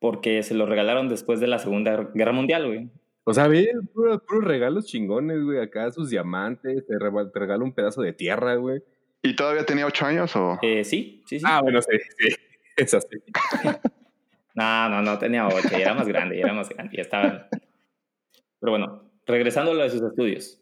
porque 0.00 0.42
se 0.42 0.54
lo 0.54 0.66
regalaron 0.66 1.08
después 1.08 1.38
de 1.38 1.46
la 1.46 1.60
Segunda 1.60 2.10
Guerra 2.12 2.32
Mundial, 2.32 2.66
güey. 2.66 2.90
O 3.22 3.32
sea, 3.32 3.48
ve, 3.48 3.72
puros, 3.94 4.22
puros 4.26 4.44
regalos 4.44 4.86
chingones, 4.86 5.40
güey. 5.42 5.60
Acá 5.60 5.90
sus 5.90 6.10
diamantes, 6.10 6.84
te 6.86 6.94
regala 6.98 7.64
un 7.64 7.72
pedazo 7.72 8.02
de 8.02 8.12
tierra, 8.12 8.56
güey. 8.56 8.82
¿Y 9.22 9.34
todavía 9.34 9.64
tenía 9.64 9.86
ocho 9.86 10.04
años 10.04 10.34
o...? 10.36 10.58
Eh, 10.62 10.84
sí, 10.84 11.22
sí, 11.26 11.40
sí. 11.40 11.44
Ah, 11.46 11.60
bueno, 11.62 11.80
sí, 11.80 11.96
sí. 12.18 12.28
Es 12.76 12.92
así. 12.92 13.16
No, 14.56 14.88
no, 14.88 15.02
no 15.02 15.18
tenía 15.18 15.46
ocho, 15.46 15.68
era 15.70 15.94
más 15.94 16.08
grande, 16.08 16.36
ya 16.36 16.44
era 16.44 16.54
más 16.54 16.68
grande, 16.68 16.96
ya 16.96 17.02
estaba. 17.02 17.48
Pero 18.58 18.72
bueno, 18.72 19.10
regresando 19.26 19.70
a 19.70 19.74
lo 19.74 19.82
de 19.82 19.90
sus 19.90 20.02
estudios. 20.02 20.60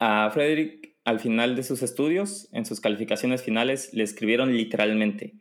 A 0.00 0.28
Frederick, 0.32 0.96
al 1.04 1.20
final 1.20 1.54
de 1.54 1.62
sus 1.62 1.82
estudios, 1.82 2.48
en 2.52 2.66
sus 2.66 2.80
calificaciones 2.80 3.42
finales, 3.42 3.94
le 3.94 4.02
escribieron 4.02 4.54
literalmente 4.56 5.34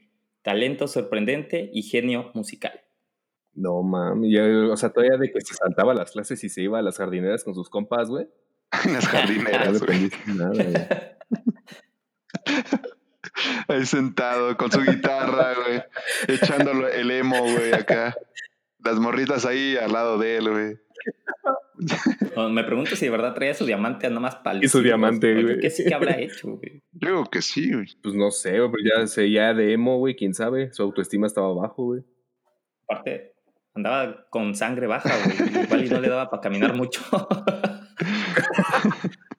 talento 0.43 0.87
sorprendente 0.87 1.71
y 1.73 1.81
genio 1.81 2.29
musical. 2.35 2.79
No, 3.55 3.81
mami. 3.81 4.37
O 4.37 4.77
sea, 4.77 4.91
todavía 4.91 5.17
de 5.17 5.31
que 5.31 5.41
se 5.41 5.55
saltaba 5.55 5.95
las 5.95 6.11
clases 6.11 6.43
y 6.43 6.49
se 6.49 6.61
iba 6.61 6.77
a 6.77 6.83
las 6.83 6.97
jardineras 6.97 7.43
con 7.43 7.55
sus 7.55 7.69
compas, 7.69 8.09
güey. 8.09 8.27
En 8.85 8.93
las 8.93 9.05
No 9.05 9.09
jardineras, 9.09 9.81
le 9.81 9.87
güey. 9.87 10.09
nada, 10.27 10.63
güey. 10.63 10.73
Ahí 13.67 13.85
sentado 13.85 14.55
con 14.57 14.71
su 14.71 14.81
guitarra, 14.81 15.53
güey. 15.65 15.83
Echándolo 16.27 16.87
el 16.87 17.11
emo, 17.11 17.41
güey, 17.41 17.73
acá. 17.73 18.15
Las 18.83 18.99
morritas 18.99 19.45
ahí 19.45 19.75
al 19.77 19.91
lado 19.93 20.17
de 20.19 20.37
él, 20.37 20.49
güey. 20.49 20.77
No, 22.35 22.49
Me 22.49 22.63
pregunto 22.63 22.95
si 22.95 23.05
de 23.05 23.11
verdad 23.11 23.33
traía 23.33 23.53
su 23.53 23.65
diamante 23.65 24.07
nada 24.07 24.19
más 24.21 24.35
para 24.37 24.63
Y 24.63 24.67
su 24.67 24.81
diamante, 24.81 25.41
güey. 25.41 25.59
¿Qué, 25.59 25.71
¿Qué 25.87 25.93
habrá 25.93 26.17
hecho, 26.19 26.49
güey? 26.51 26.81
Yo 26.93 27.07
creo 27.07 27.25
que 27.25 27.41
sí, 27.41 27.71
güey. 27.73 27.87
Pues 28.01 28.15
no 28.15 28.31
sé, 28.31 28.59
güey, 28.59 28.71
pero 28.71 29.01
ya, 29.01 29.07
se- 29.07 29.29
ya 29.31 29.53
de 29.53 29.73
emo, 29.73 29.97
güey, 29.97 30.15
quién 30.15 30.33
sabe. 30.33 30.71
Su 30.71 30.83
autoestima 30.83 31.27
estaba 31.27 31.53
bajo, 31.53 31.83
güey. 31.85 32.01
Aparte, 32.87 33.33
andaba 33.73 34.25
con 34.29 34.55
sangre 34.55 34.87
baja, 34.87 35.09
güey. 35.25 35.63
Igual 35.65 35.85
y 35.85 35.89
no 35.89 35.99
le 35.99 36.09
daba 36.09 36.29
para 36.29 36.41
caminar 36.41 36.75
mucho. 36.75 37.01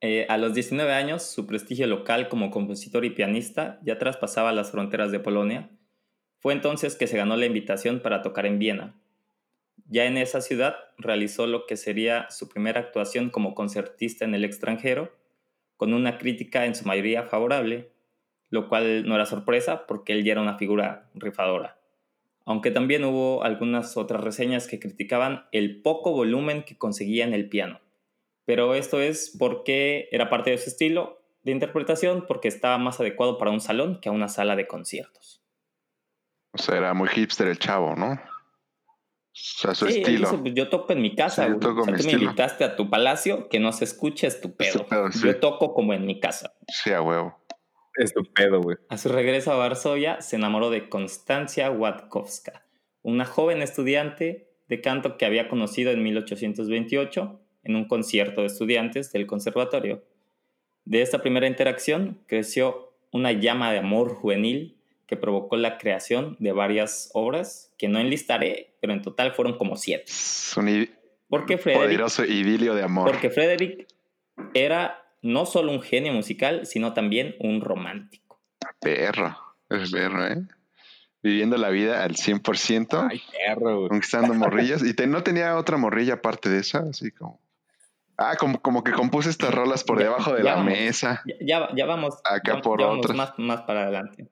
Eh, 0.00 0.26
a 0.28 0.38
los 0.38 0.54
19 0.54 0.92
años, 0.92 1.22
su 1.22 1.46
prestigio 1.46 1.86
local 1.86 2.28
como 2.28 2.50
compositor 2.50 3.04
y 3.04 3.10
pianista 3.10 3.78
ya 3.82 3.98
traspasaba 3.98 4.52
las 4.52 4.70
fronteras 4.70 5.12
de 5.12 5.20
Polonia. 5.20 5.70
Fue 6.38 6.52
entonces 6.52 6.96
que 6.96 7.06
se 7.06 7.18
ganó 7.18 7.36
la 7.36 7.46
invitación 7.46 8.00
para 8.00 8.22
tocar 8.22 8.46
en 8.46 8.58
Viena. 8.58 8.98
Ya 9.86 10.06
en 10.06 10.16
esa 10.16 10.40
ciudad 10.40 10.76
realizó 10.96 11.46
lo 11.46 11.66
que 11.66 11.76
sería 11.76 12.30
su 12.30 12.48
primera 12.48 12.80
actuación 12.80 13.30
como 13.30 13.54
concertista 13.54 14.24
en 14.24 14.34
el 14.34 14.44
extranjero, 14.44 15.14
con 15.76 15.92
una 15.92 16.18
crítica 16.18 16.64
en 16.64 16.74
su 16.74 16.86
mayoría 16.86 17.24
favorable, 17.24 17.92
lo 18.48 18.68
cual 18.68 19.06
no 19.06 19.14
era 19.14 19.26
sorpresa 19.26 19.86
porque 19.86 20.12
él 20.12 20.24
ya 20.24 20.32
era 20.32 20.42
una 20.42 20.56
figura 20.56 21.10
rifadora 21.14 21.80
aunque 22.50 22.72
también 22.72 23.04
hubo 23.04 23.44
algunas 23.44 23.96
otras 23.96 24.24
reseñas 24.24 24.66
que 24.66 24.80
criticaban 24.80 25.46
el 25.52 25.82
poco 25.82 26.10
volumen 26.10 26.64
que 26.64 26.76
conseguía 26.76 27.24
en 27.24 27.32
el 27.32 27.48
piano. 27.48 27.80
Pero 28.50 28.74
esto 28.74 29.00
es 29.00 29.32
porque 29.38 30.08
era 30.10 30.28
parte 30.28 30.50
de 30.50 30.58
su 30.58 30.70
estilo 30.70 31.22
de 31.44 31.52
interpretación, 31.52 32.24
porque 32.26 32.48
estaba 32.48 32.78
más 32.78 32.98
adecuado 32.98 33.38
para 33.38 33.52
un 33.52 33.60
salón 33.60 34.00
que 34.00 34.08
a 34.08 34.12
una 34.12 34.26
sala 34.26 34.56
de 34.56 34.66
conciertos. 34.66 35.40
O 36.52 36.58
sea, 36.58 36.78
era 36.78 36.94
muy 36.94 37.08
hipster 37.10 37.46
el 37.46 37.60
chavo, 37.60 37.94
¿no? 37.94 38.14
O 38.14 38.18
sea, 39.32 39.72
su 39.76 39.86
Sí, 39.86 40.00
estilo. 40.00 40.28
dice, 40.30 40.42
pues, 40.42 40.54
yo 40.54 40.68
toco 40.68 40.92
en 40.92 41.00
mi 41.00 41.14
casa, 41.14 41.44
Sí, 41.44 41.48
yo 41.52 41.54
güey. 41.58 41.60
toco 41.60 41.82
O 41.82 41.84
sea, 41.84 41.92
mi 41.92 41.98
tú 42.00 42.04
me 42.06 42.10
estilo. 42.10 42.24
invitaste 42.24 42.64
a 42.64 42.74
tu 42.74 42.90
palacio, 42.90 43.48
que 43.48 43.60
no 43.60 43.70
se 43.70 43.84
escuche, 43.84 44.26
es 44.26 44.40
tu 44.40 44.56
pedo. 44.56 44.80
tu 44.80 44.86
pedo, 44.88 45.12
sí. 45.12 45.24
Yo 45.28 45.38
toco 45.38 45.72
como 45.74 45.94
en 45.94 46.04
mi 46.04 46.18
casa. 46.18 46.52
Sí, 46.66 46.90
a 46.92 47.00
huevo. 47.00 47.38
Estupendo, 47.94 48.60
güey. 48.60 48.78
A 48.88 48.98
su 48.98 49.10
regreso 49.10 49.52
a 49.52 49.56
Varsovia, 49.56 50.20
se 50.22 50.34
enamoró 50.34 50.70
de 50.70 50.88
Konstancia 50.88 51.70
Watkowska, 51.70 52.66
una 53.02 53.24
joven 53.26 53.62
estudiante 53.62 54.50
de 54.68 54.80
canto 54.80 55.16
que 55.16 55.24
había 55.24 55.48
conocido 55.48 55.92
en 55.92 56.02
1828 56.02 57.40
en 57.62 57.76
un 57.76 57.86
concierto 57.86 58.40
de 58.42 58.46
estudiantes 58.48 59.12
del 59.12 59.26
conservatorio. 59.26 60.02
De 60.84 61.02
esta 61.02 61.20
primera 61.20 61.46
interacción 61.46 62.20
creció 62.26 62.92
una 63.12 63.32
llama 63.32 63.72
de 63.72 63.78
amor 63.78 64.14
juvenil 64.14 64.76
que 65.06 65.16
provocó 65.16 65.56
la 65.56 65.76
creación 65.78 66.36
de 66.38 66.52
varias 66.52 67.10
obras 67.14 67.74
que 67.76 67.88
no 67.88 67.98
enlistaré, 67.98 68.74
pero 68.80 68.92
en 68.92 69.02
total 69.02 69.32
fueron 69.32 69.58
como 69.58 69.76
siete. 69.76 70.04
Es 70.06 70.54
un 70.56 70.68
i- 70.68 70.88
Porque 71.28 71.58
Frederick, 71.58 71.86
poderoso 71.86 72.24
idilio 72.24 72.74
de 72.74 72.82
amor. 72.82 73.10
porque 73.10 73.30
Frederick 73.30 73.86
era 74.54 75.02
no 75.22 75.46
solo 75.46 75.72
un 75.72 75.82
genio 75.82 76.12
musical, 76.12 76.64
sino 76.66 76.94
también 76.94 77.34
un 77.40 77.60
romántico. 77.60 78.40
Perro. 78.80 79.36
Es 79.68 79.90
perro, 79.92 80.26
¿eh? 80.26 80.42
Viviendo 81.22 81.56
la 81.58 81.68
vida 81.68 82.02
al 82.02 82.16
100%, 82.16 83.06
Ay, 83.10 83.20
perro, 83.46 83.78
güey. 83.80 83.88
conquistando 83.90 84.32
morrillas. 84.32 84.82
Y 84.82 84.94
te- 84.94 85.06
no 85.06 85.22
tenía 85.22 85.56
otra 85.58 85.76
morrilla 85.76 86.14
aparte 86.14 86.48
de 86.48 86.60
esa, 86.60 86.78
así 86.88 87.10
como. 87.10 87.38
Ah, 88.22 88.36
como, 88.38 88.60
como 88.60 88.84
que 88.84 88.92
compuse 88.92 89.30
estas 89.30 89.52
rolas 89.54 89.82
por 89.82 89.98
Ya- 89.98 90.04
debajo 90.04 90.32
de 90.34 90.40
ya 90.42 90.50
la 90.50 90.54
vamos. 90.56 90.72
mesa. 90.72 91.22
Ya, 91.40 91.68
ya, 91.74 91.86
vamos, 91.86 92.16
Acá 92.24 92.56
ya- 92.56 92.60
por 92.60 92.78
ya 92.78 92.86
vamos 92.86 93.04
otras. 93.06 93.16
más, 93.16 93.38
más 93.38 93.62
para 93.62 93.84
adelante. 93.84 94.28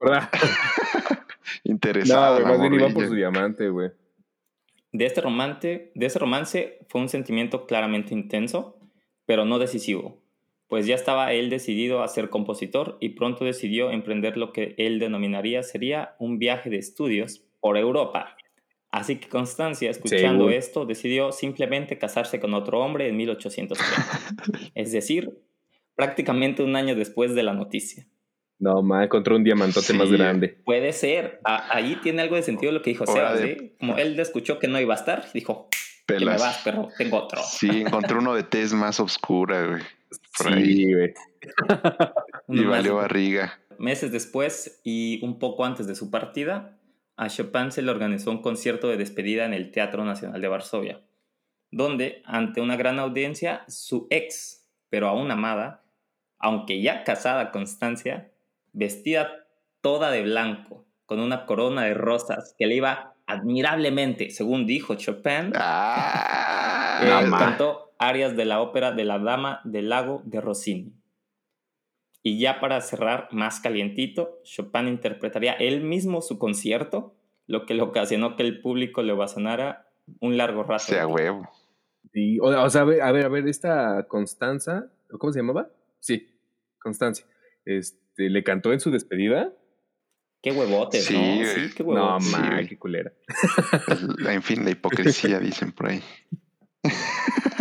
¿Verdad? 0.00 0.28
No, 1.64 1.78
la 2.40 2.40
más 2.46 2.60
bien 2.60 2.74
iba 2.74 2.88
por 2.90 3.06
su 3.06 3.14
diamante, 3.14 3.68
güey. 3.68 3.90
De 4.92 5.06
este, 5.06 5.20
romance, 5.20 5.92
de 5.94 6.06
ese 6.06 6.18
romance 6.18 6.78
fue 6.88 7.00
un 7.00 7.08
sentimiento 7.08 7.66
claramente 7.66 8.14
intenso, 8.14 8.78
pero 9.26 9.44
no 9.44 9.58
decisivo, 9.58 10.22
pues 10.68 10.86
ya 10.86 10.94
estaba 10.94 11.32
él 11.32 11.50
decidido 11.50 12.02
a 12.02 12.08
ser 12.08 12.30
compositor 12.30 12.98
y 13.00 13.10
pronto 13.10 13.44
decidió 13.44 13.90
emprender 13.90 14.36
lo 14.36 14.52
que 14.52 14.74
él 14.78 14.98
denominaría 14.98 15.62
sería 15.62 16.14
un 16.18 16.38
viaje 16.38 16.70
de 16.70 16.78
estudios 16.78 17.44
por 17.60 17.76
Europa. 17.76 18.35
Así 18.96 19.16
que 19.16 19.28
Constancia, 19.28 19.90
escuchando 19.90 20.44
güey. 20.44 20.56
esto, 20.56 20.86
decidió 20.86 21.32
simplemente 21.32 21.98
casarse 21.98 22.40
con 22.40 22.54
otro 22.54 22.80
hombre 22.80 23.08
en 23.08 23.16
1830, 23.16 23.84
es 24.74 24.92
decir, 24.92 25.30
prácticamente 25.94 26.62
un 26.62 26.76
año 26.76 26.94
después 26.94 27.34
de 27.34 27.42
la 27.42 27.52
noticia. 27.52 28.06
No, 28.58 28.82
ma, 28.82 29.04
encontró 29.04 29.36
un 29.36 29.44
diamantote 29.44 29.88
Sí. 29.88 29.92
más 29.92 30.10
grande. 30.10 30.48
Puede 30.64 30.92
ser, 30.94 31.40
a- 31.44 31.76
ahí 31.76 31.96
tiene 32.02 32.22
algo 32.22 32.36
de 32.36 32.42
sentido 32.42 32.72
lo 32.72 32.80
que 32.80 32.90
dijo 32.90 33.06
Sebas, 33.06 33.38
de- 33.38 33.50
¿eh? 33.52 33.76
Como 33.78 33.98
él 33.98 34.18
escuchó 34.18 34.58
que 34.58 34.66
no 34.66 34.80
iba 34.80 34.94
a 34.94 34.96
estar, 34.96 35.30
dijo, 35.34 35.68
que 36.06 36.14
me 36.14 36.20
Pelas. 36.20 36.40
vas, 36.40 36.58
perro, 36.64 36.88
tengo 36.96 37.18
otro. 37.18 37.42
Sí, 37.42 37.68
encontré 37.82 38.16
uno 38.16 38.34
de 38.34 38.44
tez 38.44 38.72
más 38.72 38.98
oscura, 39.00 39.66
güey. 39.66 39.82
Por 40.38 40.52
ahí. 40.54 40.64
Sí, 40.74 40.94
güey. 40.94 41.12
Y 42.48 42.64
valió 42.64 42.96
barriga. 42.96 43.58
Meses 43.78 44.10
después 44.12 44.80
y 44.84 45.22
un 45.24 45.38
poco 45.38 45.64
antes 45.66 45.86
de 45.86 45.94
su 45.94 46.10
partida, 46.10 46.78
a 47.16 47.28
Chopin 47.28 47.72
se 47.72 47.82
le 47.82 47.90
organizó 47.90 48.30
un 48.30 48.42
concierto 48.42 48.88
de 48.88 48.96
despedida 48.96 49.44
en 49.44 49.54
el 49.54 49.70
Teatro 49.70 50.04
Nacional 50.04 50.40
de 50.40 50.48
Varsovia, 50.48 51.00
donde, 51.70 52.22
ante 52.24 52.60
una 52.60 52.76
gran 52.76 52.98
audiencia, 52.98 53.64
su 53.68 54.06
ex, 54.10 54.68
pero 54.90 55.08
aún 55.08 55.30
amada, 55.30 55.84
aunque 56.38 56.82
ya 56.82 57.04
casada 57.04 57.50
Constancia, 57.50 58.30
vestida 58.72 59.46
toda 59.80 60.10
de 60.10 60.22
blanco, 60.22 60.84
con 61.06 61.20
una 61.20 61.46
corona 61.46 61.84
de 61.84 61.94
rosas 61.94 62.54
que 62.58 62.66
le 62.66 62.76
iba 62.76 63.14
admirablemente, 63.26 64.30
según 64.30 64.66
dijo 64.66 64.94
Chopin. 64.96 65.52
Ah, 65.54 67.00
eh, 67.02 67.30
cantó 67.30 67.94
arias 67.98 68.36
de 68.36 68.44
la 68.44 68.60
ópera 68.60 68.92
de 68.92 69.04
la 69.04 69.18
Dama 69.18 69.60
del 69.64 69.88
Lago 69.88 70.22
de 70.24 70.40
Rossini. 70.40 70.92
Y 72.28 72.40
ya 72.40 72.58
para 72.58 72.80
cerrar 72.80 73.28
más 73.30 73.60
calientito, 73.60 74.40
Chopin 74.42 74.88
interpretaría 74.88 75.52
él 75.52 75.82
mismo 75.82 76.20
su 76.22 76.40
concierto, 76.40 77.14
lo 77.46 77.66
que 77.66 77.74
le 77.74 77.82
ocasionó 77.82 78.34
que 78.34 78.42
el 78.42 78.60
público 78.60 79.00
le 79.04 79.12
ovacionara 79.12 79.86
un 80.18 80.36
largo 80.36 80.64
rato. 80.64 80.82
sea 80.86 81.06
huevo. 81.06 81.48
Sí, 82.12 82.40
o, 82.40 82.46
o 82.46 82.68
sea, 82.68 82.80
a 82.80 82.84
ver, 82.84 83.02
a 83.02 83.12
ver, 83.12 83.26
a 83.26 83.28
ver, 83.28 83.46
esta 83.46 84.08
Constanza, 84.08 84.90
¿cómo 85.20 85.32
se 85.32 85.38
llamaba? 85.38 85.70
Sí, 86.00 86.26
Constancia. 86.80 87.24
Este, 87.64 88.28
¿Le 88.28 88.42
cantó 88.42 88.72
en 88.72 88.80
su 88.80 88.90
despedida? 88.90 89.52
Qué 90.42 90.50
huevotes, 90.50 91.04
Sí, 91.04 91.14
¿no? 91.14 91.46
Sí, 91.46 91.74
qué 91.76 91.84
No, 91.84 91.90
huevotes. 91.92 92.26
sí, 92.26 92.32
ma, 92.32 92.50
güey. 92.54 92.66
qué 92.66 92.76
culera. 92.76 93.12
En 94.28 94.42
fin, 94.42 94.64
la 94.64 94.72
hipocresía, 94.72 95.38
dicen 95.38 95.70
por 95.70 95.90
ahí. 95.90 96.02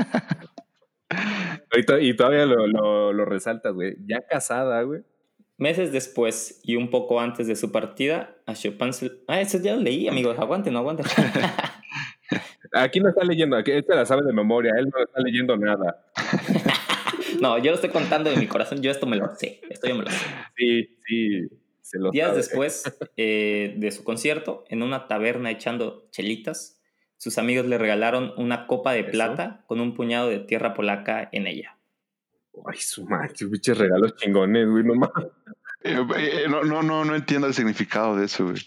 Y, 1.78 1.84
to- 1.84 2.00
y 2.00 2.16
todavía 2.16 2.46
lo, 2.46 2.68
lo, 2.68 3.14
lo 3.14 3.26
resaltas, 3.26 3.74
güey. 3.74 3.96
Ya 4.08 4.22
casada, 4.26 4.82
güey. 4.84 5.02
Meses 5.58 5.92
después 5.92 6.60
y 6.64 6.76
un 6.76 6.90
poco 6.90 7.20
antes 7.22 7.48
de 7.48 7.56
su 7.56 7.72
partida, 7.72 8.36
a 8.46 8.54
Chopin 8.56 8.92
se... 8.94 9.12
Ah, 9.28 9.40
eso 9.40 9.58
ya 9.60 9.76
lo 9.76 9.82
leí, 9.82 10.08
amigos. 10.08 10.38
Aguante, 10.38 10.70
no 10.72 10.80
aguante. 10.80 11.04
Aquí 12.74 13.00
no 13.00 13.08
está 13.10 13.24
leyendo, 13.24 13.56
aquí 13.56 13.72
este 13.72 13.96
la 13.96 14.06
sabe 14.06 14.24
de 14.26 14.34
memoria, 14.34 14.74
él 14.78 14.90
no 14.94 15.02
está 15.02 15.22
leyendo 15.22 15.56
nada. 15.56 16.04
no, 17.40 17.58
yo 17.60 17.72
lo 17.72 17.76
estoy 17.76 17.90
contando 17.90 18.30
de 18.30 18.36
mi 18.36 18.48
corazón. 18.48 18.82
Yo 18.82 18.92
esto 18.92 19.06
me 19.06 19.16
lo 19.16 19.34
sé. 19.36 19.62
Esto 19.70 19.88
yo 19.88 19.96
me 19.96 20.04
lo 20.04 20.10
sé. 20.10 20.26
Sí, 20.58 20.90
sí, 21.08 21.42
se 21.80 22.00
lo 22.00 22.12
Días 22.12 22.28
sabe. 22.30 22.38
después 22.38 22.98
eh, 23.16 23.76
de 23.78 23.92
su 23.92 24.04
concierto, 24.04 24.66
en 24.68 24.82
una 24.84 25.08
taberna 25.08 25.52
echando 25.52 26.08
chelitas, 26.12 26.82
sus 27.18 27.38
amigos 27.38 27.66
le 27.66 27.78
regalaron 27.78 28.34
una 28.38 28.68
copa 28.68 28.94
de 28.94 29.02
Eso. 29.02 29.12
plata 29.12 29.64
con 29.68 29.80
un 29.82 29.94
puñado 29.94 30.30
de 30.30 30.40
tierra 30.40 30.74
polaca 30.74 31.30
en 31.32 31.48
ella. 31.48 31.78
Ay, 32.66 32.78
su 32.80 33.06
madre, 33.06 33.34
pinches 33.38 33.78
regalos 33.78 34.16
chingones, 34.16 34.68
güey, 34.70 34.84
no 34.84 34.96
mames. 34.96 35.28
Eh, 35.88 36.00
eh, 36.18 36.46
no, 36.50 36.64
no, 36.64 36.82
no, 36.82 37.06
no 37.06 37.16
entiendo 37.16 37.46
el 37.46 37.54
significado 37.54 38.16
de 38.18 38.26
eso, 38.26 38.44
güey. 38.46 38.58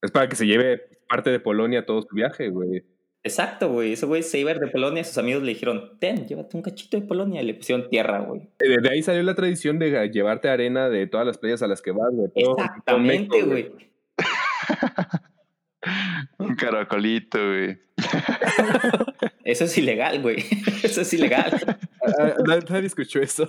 Es 0.00 0.10
para 0.10 0.30
que 0.30 0.34
se 0.36 0.46
lleve 0.46 0.80
parte 1.06 1.28
de 1.28 1.40
Polonia 1.40 1.84
todo 1.84 2.00
su 2.00 2.14
viaje, 2.14 2.48
güey. 2.48 2.86
Exacto, 3.22 3.68
güey. 3.70 3.92
Ese 3.92 4.06
güey 4.06 4.22
se 4.22 4.38
iba 4.38 4.54
de 4.54 4.66
Polonia. 4.68 5.04
Sus 5.04 5.18
amigos 5.18 5.42
le 5.42 5.50
dijeron, 5.50 5.98
ten, 5.98 6.26
llévate 6.26 6.56
un 6.56 6.62
cachito 6.62 6.98
de 6.98 7.06
Polonia. 7.06 7.42
Y 7.42 7.44
le 7.44 7.52
pusieron 7.52 7.90
tierra, 7.90 8.20
güey. 8.20 8.48
Eh, 8.60 8.80
De 8.80 8.88
ahí 8.88 9.02
salió 9.02 9.22
la 9.24 9.34
tradición 9.34 9.78
de 9.78 10.08
llevarte 10.08 10.48
arena 10.48 10.88
de 10.88 11.06
todas 11.06 11.26
las 11.26 11.36
playas 11.36 11.62
a 11.62 11.66
las 11.66 11.82
que 11.82 11.90
vas, 11.90 12.10
güey. 12.12 12.30
Exactamente, 12.34 13.42
güey. 13.42 13.72
Un 16.38 16.54
caracolito, 16.56 17.38
güey. 17.38 17.78
Eso 19.44 19.64
es 19.64 19.78
ilegal, 19.78 20.20
güey. 20.20 20.44
Eso 20.82 21.00
es 21.00 21.12
ilegal. 21.14 21.78
Ah, 22.02 22.34
nadie 22.46 22.64
nadie 22.68 22.86
escuchó 22.86 23.20
eso. 23.20 23.48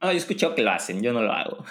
No, 0.00 0.08
yo 0.08 0.12
he 0.12 0.16
escuchado 0.16 0.54
que 0.54 0.62
lo 0.62 0.70
hacen. 0.70 1.02
Yo 1.02 1.12
no 1.12 1.22
lo 1.22 1.32
hago. 1.32 1.64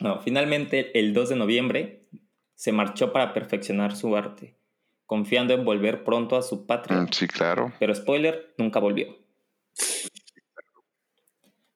No, 0.00 0.20
finalmente, 0.20 0.98
el 0.98 1.12
2 1.12 1.28
de 1.30 1.36
noviembre, 1.36 2.08
se 2.54 2.72
marchó 2.72 3.12
para 3.12 3.32
perfeccionar 3.32 3.94
su 3.96 4.16
arte, 4.16 4.56
confiando 5.06 5.54
en 5.54 5.64
volver 5.64 6.04
pronto 6.04 6.36
a 6.36 6.42
su 6.42 6.66
patria. 6.66 6.98
Mm, 7.00 7.08
Sí, 7.12 7.26
claro. 7.28 7.72
Pero 7.78 7.94
spoiler, 7.94 8.54
nunca 8.58 8.80
volvió. 8.80 9.16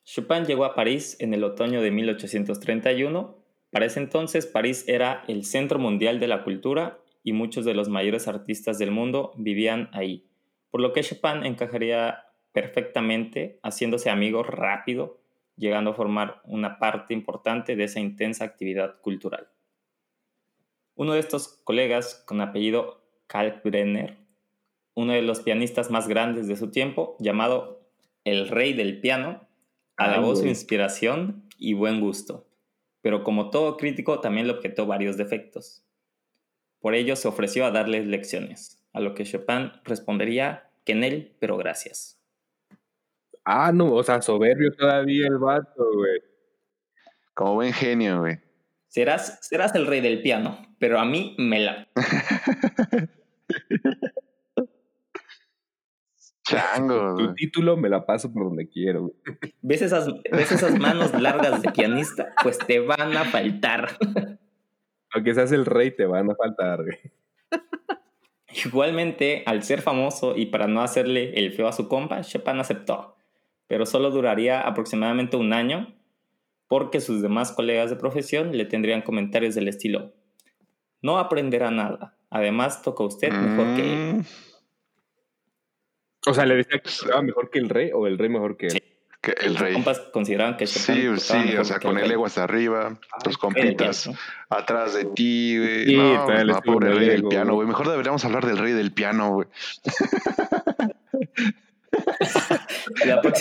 Chopin 0.05 0.45
llegó 0.45 0.65
a 0.65 0.75
París 0.75 1.17
en 1.21 1.33
el 1.33 1.43
otoño 1.43 1.81
de 1.81 1.91
1831. 1.91 3.42
Para 3.73 3.87
ese 3.87 4.01
entonces, 4.01 4.47
París 4.47 4.85
era 4.87 5.25
el 5.29 5.47
centro 5.47 5.79
mundial 5.79 6.21
de 6.21 6.29
la 6.29 6.45
cultura 6.45 6.99
y 7.25 7.33
muchos 7.33 7.65
de 7.65 7.73
los 7.73 7.89
mayores 7.89 8.29
artistas 8.29 8.79
del 8.79 8.91
mundo 8.91 9.33
vivían 9.37 9.89
ahí, 9.93 10.29
por 10.71 10.83
lo 10.83 10.93
que 10.93 11.03
Chopin 11.03 11.45
encajaría 11.45 12.27
perfectamente 12.53 13.59
haciéndose 13.63 14.11
amigo 14.11 14.43
rápido, 14.43 15.23
llegando 15.57 15.93
a 15.93 15.95
formar 15.95 16.43
una 16.45 16.79
parte 16.79 17.15
importante 17.15 17.75
de 17.75 17.85
esa 17.85 17.99
intensa 17.99 18.45
actividad 18.45 19.01
cultural. 19.01 19.49
Uno 20.95 21.15
de 21.15 21.21
estos 21.21 21.49
colegas, 21.65 22.23
con 22.27 22.43
apellido 22.43 23.03
Kalkbrenner, 23.27 24.19
uno 24.95 25.15
de 25.15 25.23
los 25.23 25.41
pianistas 25.41 25.91
más 25.91 26.09
grandes 26.09 26.47
de 26.47 26.57
su 26.57 26.71
tiempo, 26.71 27.17
llamado 27.21 27.89
el 28.25 28.49
rey 28.49 28.75
del 28.75 29.01
piano, 29.01 29.49
alabó 29.97 30.29
Ay, 30.29 30.35
su 30.35 30.41
güey. 30.41 30.51
inspiración 30.51 31.49
y 31.57 31.73
buen 31.73 32.01
gusto, 32.01 32.47
pero 33.03 33.23
como 33.25 33.51
todo 33.51 33.77
crítico 33.77 34.21
también 34.21 34.47
le 34.47 34.55
objetó 34.55 34.87
varios 34.87 35.17
defectos. 35.17 35.85
Por 36.81 36.95
ello 36.95 37.15
se 37.17 37.29
ofreció 37.29 37.67
a 37.67 37.71
darles 37.71 38.07
lecciones, 38.07 38.83
a 38.93 39.01
lo 39.01 39.15
que 39.15 39.25
Chopin 39.25 39.73
respondería 39.85 40.71
que 40.85 40.93
en 40.93 41.05
él, 41.05 41.37
pero 41.39 41.57
gracias. 41.57 42.19
Ah, 43.45 43.73
no, 43.73 43.93
o 43.93 44.03
sea, 44.03 44.23
soberbio 44.23 44.73
todavía 44.73 45.27
el 45.27 45.39
vato, 45.39 45.85
güey. 45.95 46.21
Como 47.35 47.55
buen 47.55 47.73
genio, 47.73 48.21
güey. 48.21 48.39
Serás, 48.89 49.39
serás 49.43 49.75
el 49.75 49.87
rey 49.87 50.01
del 50.01 50.23
piano, 50.23 50.59
pero 50.79 50.99
a 50.99 51.05
mí 51.05 51.35
me 51.39 51.61
la... 51.61 51.89
Chango, 56.45 57.15
Tu 57.17 57.35
título 57.35 57.77
me 57.77 57.89
la 57.89 58.05
paso 58.05 58.33
por 58.33 58.45
donde 58.45 58.69
quiero, 58.69 59.03
güey. 59.03 59.15
¿Ves 59.63 59.83
esas, 59.83 60.09
¿Ves 60.31 60.51
esas 60.53 60.79
manos 60.79 61.13
largas 61.21 61.63
de 61.63 61.71
pianista? 61.71 62.35
Pues 62.43 62.59
te 62.59 62.81
van 62.81 63.17
a 63.17 63.25
faltar. 63.25 63.97
Aunque 65.15 65.35
seas 65.35 65.53
el 65.53 65.67
rey, 65.67 65.95
te 65.95 66.07
van 66.07 66.31
a 66.31 66.35
faltar, 66.35 66.83
güey. 66.83 66.99
Igualmente, 68.65 69.43
al 69.47 69.63
ser 69.63 69.81
famoso 69.81 70.37
y 70.37 70.47
para 70.47 70.67
no 70.67 70.83
hacerle 70.83 71.33
el 71.35 71.53
feo 71.53 71.69
a 71.69 71.73
su 71.73 71.89
compa, 71.89 72.21
Chopin 72.23 72.59
aceptó, 72.59 73.17
pero 73.67 73.87
solo 73.87 74.11
duraría 74.11 74.61
aproximadamente 74.61 75.37
un 75.37 75.53
año 75.53 75.95
porque 76.69 77.01
sus 77.01 77.23
demás 77.23 77.53
colegas 77.53 77.91
de 77.91 77.97
profesión 77.97 78.57
le 78.57 78.65
tendrían 78.65 79.03
comentarios 79.03 79.55
del 79.55 79.69
estilo, 79.69 80.13
no 81.03 81.19
aprenderá 81.19 81.71
nada, 81.71 82.17
además 82.31 82.83
toca 82.83 83.05
usted 83.05 83.33
mejor 83.33 83.77
que 83.77 83.93
él. 83.93 84.25
O 86.27 86.35
sea, 86.35 86.47
le 86.47 86.57
decía 86.57 86.79
que 86.79 86.91
tocaba 86.91 87.23
mejor 87.23 87.51
que 87.51 87.59
el 87.59 87.69
rey 87.69 87.91
o 87.93 88.07
el 88.07 88.19
rey 88.19 88.29
mejor 88.29 88.57
que 88.57 88.69
él. 88.69 88.83
que 89.21 89.33
el 89.41 89.57
rey. 89.57 89.73
compas 89.75 89.99
consideraban 90.13 90.57
que 90.57 90.67
Chopin 90.67 91.17
Sí, 91.19 91.33
sí, 91.51 91.57
o 91.57 91.65
sea, 91.65 91.79
con 91.81 91.99
el 91.99 92.11
ego 92.11 92.27
hasta 92.27 92.45
arriba, 92.45 92.99
tus 93.25 93.35
El 93.35 93.39
compitas 93.39 94.11
atrás 94.49 94.95
de 94.95 95.05
ti, 95.07 95.59
güey. 95.59 95.87
Sí, 95.87 95.97
no, 95.97 96.45
no, 96.45 96.61
pobre 96.63 96.91
el 96.91 96.99
rey 96.99 97.09
del 97.09 97.25
piano, 97.25 97.55
güey. 97.55 97.67
Mejor 97.69 97.89
deberíamos 97.89 98.25
hablar 98.25 98.47
del 98.47 98.59
rey 98.59 98.73
del 98.73 98.93
piano, 98.93 99.33
güey. 99.35 99.49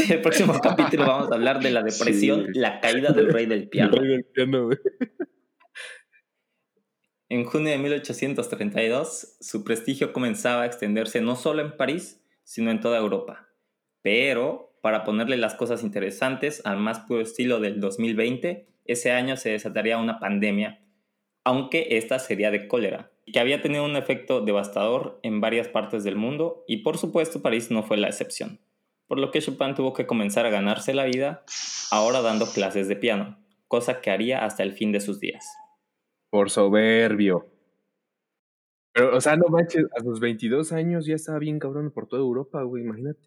El 0.10 0.22
próximo 0.22 0.60
capítulo 0.62 1.06
vamos 1.06 1.32
a 1.32 1.36
hablar 1.36 1.62
de 1.62 1.72
la 1.72 1.84
depresión, 1.84 2.48
Sí. 2.54 2.60
la 2.60 2.80
caída 2.82 3.12
del 3.12 3.32
rey 3.32 3.46
del 3.46 3.70
piano. 3.70 3.94
El 3.94 4.00
rey 4.00 4.10
del 4.10 4.26
piano, 4.26 4.66
güey. 4.66 4.78
En 7.30 7.46
junio 7.46 7.72
de 7.72 7.78
1832, 7.78 9.38
su 9.40 9.64
prestigio 9.64 10.12
comenzaba 10.12 10.64
a 10.64 10.66
extenderse 10.66 11.22
no 11.22 11.38
solo 11.38 11.62
en 11.62 11.78
París, 11.78 12.21
sino 12.44 12.72
en 12.72 12.80
toda 12.80 12.98
Europa. 12.98 13.48
Pero, 14.02 14.74
para 14.82 15.04
ponerle 15.04 15.38
las 15.38 15.56
cosas 15.56 15.84
interesantes 15.84 16.62
al 16.66 16.78
más 16.78 17.02
puro 17.02 17.22
estilo 17.22 17.60
del 17.60 17.80
2020, 17.80 18.68
ese 18.86 19.12
año 19.12 19.38
se 19.38 19.52
desataría 19.52 19.98
una 19.98 20.20
pandemia, 20.20 20.82
aunque 21.44 21.98
esta 21.98 22.20
sería 22.20 22.52
de 22.52 22.68
cólera, 22.68 23.12
que 23.32 23.40
había 23.40 23.62
tenido 23.62 23.86
un 23.86 23.96
efecto 23.96 24.42
devastador 24.42 25.20
en 25.24 25.42
varias 25.42 25.68
partes 25.68 26.04
del 26.04 26.16
mundo 26.16 26.64
y 26.68 26.78
por 26.78 26.98
supuesto 26.98 27.42
París 27.42 27.72
no 27.72 27.84
fue 27.84 27.98
la 27.98 28.08
excepción, 28.08 28.60
por 29.08 29.20
lo 29.20 29.32
que 29.32 29.42
Chopin 29.42 29.76
tuvo 29.76 29.94
que 29.94 30.08
comenzar 30.08 30.46
a 30.46 30.50
ganarse 30.50 30.94
la 30.94 31.06
vida 31.06 31.44
ahora 31.92 32.22
dando 32.22 32.46
clases 32.48 32.88
de 32.88 32.96
piano, 32.96 33.38
cosa 33.68 34.02
que 34.02 34.12
haría 34.12 34.44
hasta 34.46 34.64
el 34.64 34.74
fin 34.74 34.92
de 34.92 35.00
sus 35.00 35.20
días. 35.20 35.46
Por 36.30 36.50
soberbio. 36.50 37.48
Pero, 38.94 39.16
o 39.16 39.22
sea, 39.22 39.36
no 39.36 39.48
manches, 39.48 39.86
a 39.98 40.04
sus 40.04 40.20
22 40.20 40.72
años 40.72 41.06
ya 41.06 41.16
estaba 41.16 41.40
bien 41.40 41.60
cabrón 41.60 41.92
por 41.92 42.08
toda 42.08 42.22
Europa, 42.22 42.62
güey, 42.64 42.84
imagínate. 42.84 43.22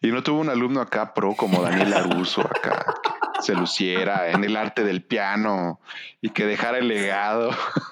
Y 0.00 0.08
no 0.08 0.22
tuvo 0.22 0.40
un 0.40 0.48
alumno 0.48 0.80
acá 0.80 1.14
pro 1.14 1.34
como 1.34 1.62
Daniel 1.62 1.92
Aruso 1.94 2.40
acá, 2.42 2.94
que 3.34 3.42
se 3.42 3.54
luciera 3.54 4.30
en 4.30 4.44
el 4.44 4.56
arte 4.56 4.84
del 4.84 5.02
piano 5.02 5.80
y 6.20 6.30
que 6.30 6.46
dejara 6.46 6.78
el 6.78 6.88
legado. 6.88 7.50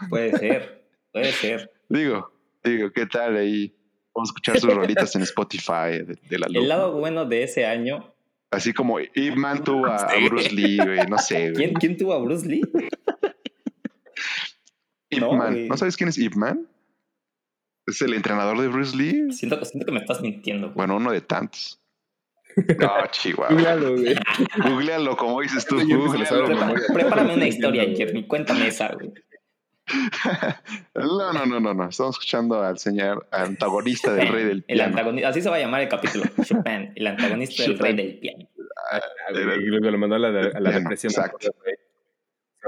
Puede 0.08 0.36
ser, 0.36 0.84
puede 1.12 1.32
ser. 1.32 1.70
Digo, 1.88 2.32
digo, 2.64 2.90
¿qué 2.92 3.06
tal 3.06 3.36
ahí? 3.36 3.74
Vamos 4.14 4.28
a 4.28 4.30
escuchar 4.30 4.58
sus 4.58 4.74
rolitas 4.74 5.14
en 5.14 5.22
Spotify 5.22 6.02
de, 6.04 6.18
del 6.28 6.44
alumno. 6.44 6.60
El 6.60 6.68
lado 6.68 6.92
bueno 6.92 7.24
de 7.24 7.44
ese 7.44 7.66
año, 7.66 8.12
Así 8.50 8.72
como 8.72 8.98
Ip 8.98 9.36
Man 9.36 9.62
tuvo 9.62 9.86
a, 9.86 9.96
a. 10.10 10.24
Bruce 10.24 10.50
Lee, 10.50 10.78
güey, 10.78 11.06
no 11.06 11.18
sé, 11.18 11.50
güey. 11.50 11.54
¿quién, 11.54 11.74
quién 11.74 11.96
tuvo 11.96 12.14
a 12.14 12.18
Bruce 12.18 12.46
Lee? 12.46 12.62
Ip 15.10 15.20
No, 15.20 15.32
Man. 15.32 15.52
güey. 15.52 15.68
¿No 15.68 15.76
sabes 15.76 15.96
quién 15.96 16.08
es 16.08 16.18
Ip 16.18 16.34
Man? 16.34 16.66
Es 17.86 18.02
el 18.02 18.12
entrenador 18.14 18.60
de 18.60 18.68
Bruce 18.68 18.96
Lee. 18.96 19.32
Siento, 19.32 19.64
siento 19.64 19.86
que 19.86 19.92
me 19.92 20.00
estás 20.00 20.20
mintiendo. 20.20 20.66
güey. 20.68 20.76
Bueno, 20.76 20.96
uno 20.96 21.10
de 21.12 21.20
tantos. 21.20 21.80
No, 22.80 22.90
chihuahua. 23.12 23.54
Googlealo, 23.54 23.92
güey. 23.96 24.16
Googlealo, 24.64 25.16
como 25.16 25.40
dices 25.40 25.64
tú. 25.64 25.76
Lo 25.78 25.84
memoria. 25.86 26.82
Prepárame 26.92 27.34
una 27.34 27.46
historia. 27.46 27.84
Jeremy. 27.96 28.26
Cuéntame 28.26 28.66
esa, 28.66 28.88
güey. 28.94 29.12
No, 30.94 31.32
no, 31.32 31.46
no, 31.46 31.60
no, 31.60 31.72
no. 31.74 31.88
Estamos 31.88 32.16
escuchando 32.16 32.62
al 32.62 32.78
señor 32.78 33.26
antagonista 33.30 34.12
del 34.12 34.28
rey 34.28 34.44
del 34.44 34.56
El 34.68 34.76
piano. 34.78 34.90
antagonista, 34.90 35.28
así 35.28 35.40
se 35.40 35.48
va 35.48 35.56
a 35.56 35.60
llamar 35.60 35.82
el 35.82 35.88
capítulo. 35.88 36.24
Chopin, 36.44 36.92
el 36.94 37.06
antagonista 37.06 37.62
del 37.62 37.78
rey 37.78 37.94
del 37.94 38.18
piano. 38.18 38.48
Y 39.30 39.66
luego 39.66 39.90
lo 39.90 39.98
mandó 39.98 40.16
a 40.16 40.18
la, 40.18 40.28
a 40.28 40.60
la 40.60 40.70
depresión. 40.78 41.12
exacto. 41.12 41.54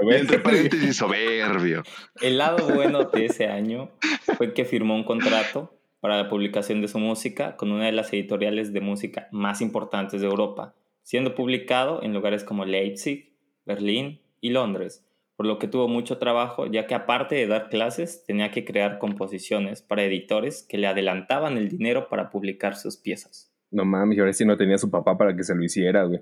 Entre 0.09 0.39
paréntesis, 0.39 0.97
soberbio. 0.97 1.83
El 2.21 2.37
lado 2.37 2.67
bueno 2.73 3.05
de 3.05 3.25
ese 3.25 3.47
año 3.47 3.91
fue 4.37 4.53
que 4.53 4.65
firmó 4.65 4.95
un 4.95 5.03
contrato 5.03 5.77
para 5.99 6.17
la 6.17 6.29
publicación 6.29 6.81
de 6.81 6.87
su 6.87 6.99
música 6.99 7.55
con 7.55 7.71
una 7.71 7.85
de 7.85 7.91
las 7.91 8.11
editoriales 8.11 8.73
de 8.73 8.81
música 8.81 9.27
más 9.31 9.61
importantes 9.61 10.21
de 10.21 10.27
Europa, 10.27 10.75
siendo 11.03 11.35
publicado 11.35 12.01
en 12.03 12.13
lugares 12.13 12.43
como 12.43 12.65
Leipzig, 12.65 13.33
Berlín 13.65 14.21
y 14.41 14.49
Londres, 14.49 15.05
por 15.37 15.45
lo 15.45 15.59
que 15.59 15.67
tuvo 15.67 15.87
mucho 15.87 16.17
trabajo 16.17 16.65
ya 16.65 16.87
que 16.87 16.95
aparte 16.95 17.35
de 17.35 17.47
dar 17.47 17.69
clases 17.69 18.25
tenía 18.25 18.51
que 18.51 18.65
crear 18.65 18.97
composiciones 18.99 19.81
para 19.81 20.03
editores 20.03 20.65
que 20.67 20.77
le 20.77 20.87
adelantaban 20.87 21.57
el 21.57 21.69
dinero 21.69 22.09
para 22.09 22.29
publicar 22.29 22.75
sus 22.75 22.97
piezas. 22.97 23.51
No 23.69 23.85
mames, 23.85 24.17
y 24.17 24.19
ahora 24.19 24.33
sí 24.33 24.43
no 24.43 24.57
tenía 24.57 24.77
su 24.77 24.89
papá 24.89 25.17
para 25.17 25.35
que 25.35 25.43
se 25.43 25.55
lo 25.55 25.63
hiciera, 25.63 26.03
güey. 26.03 26.21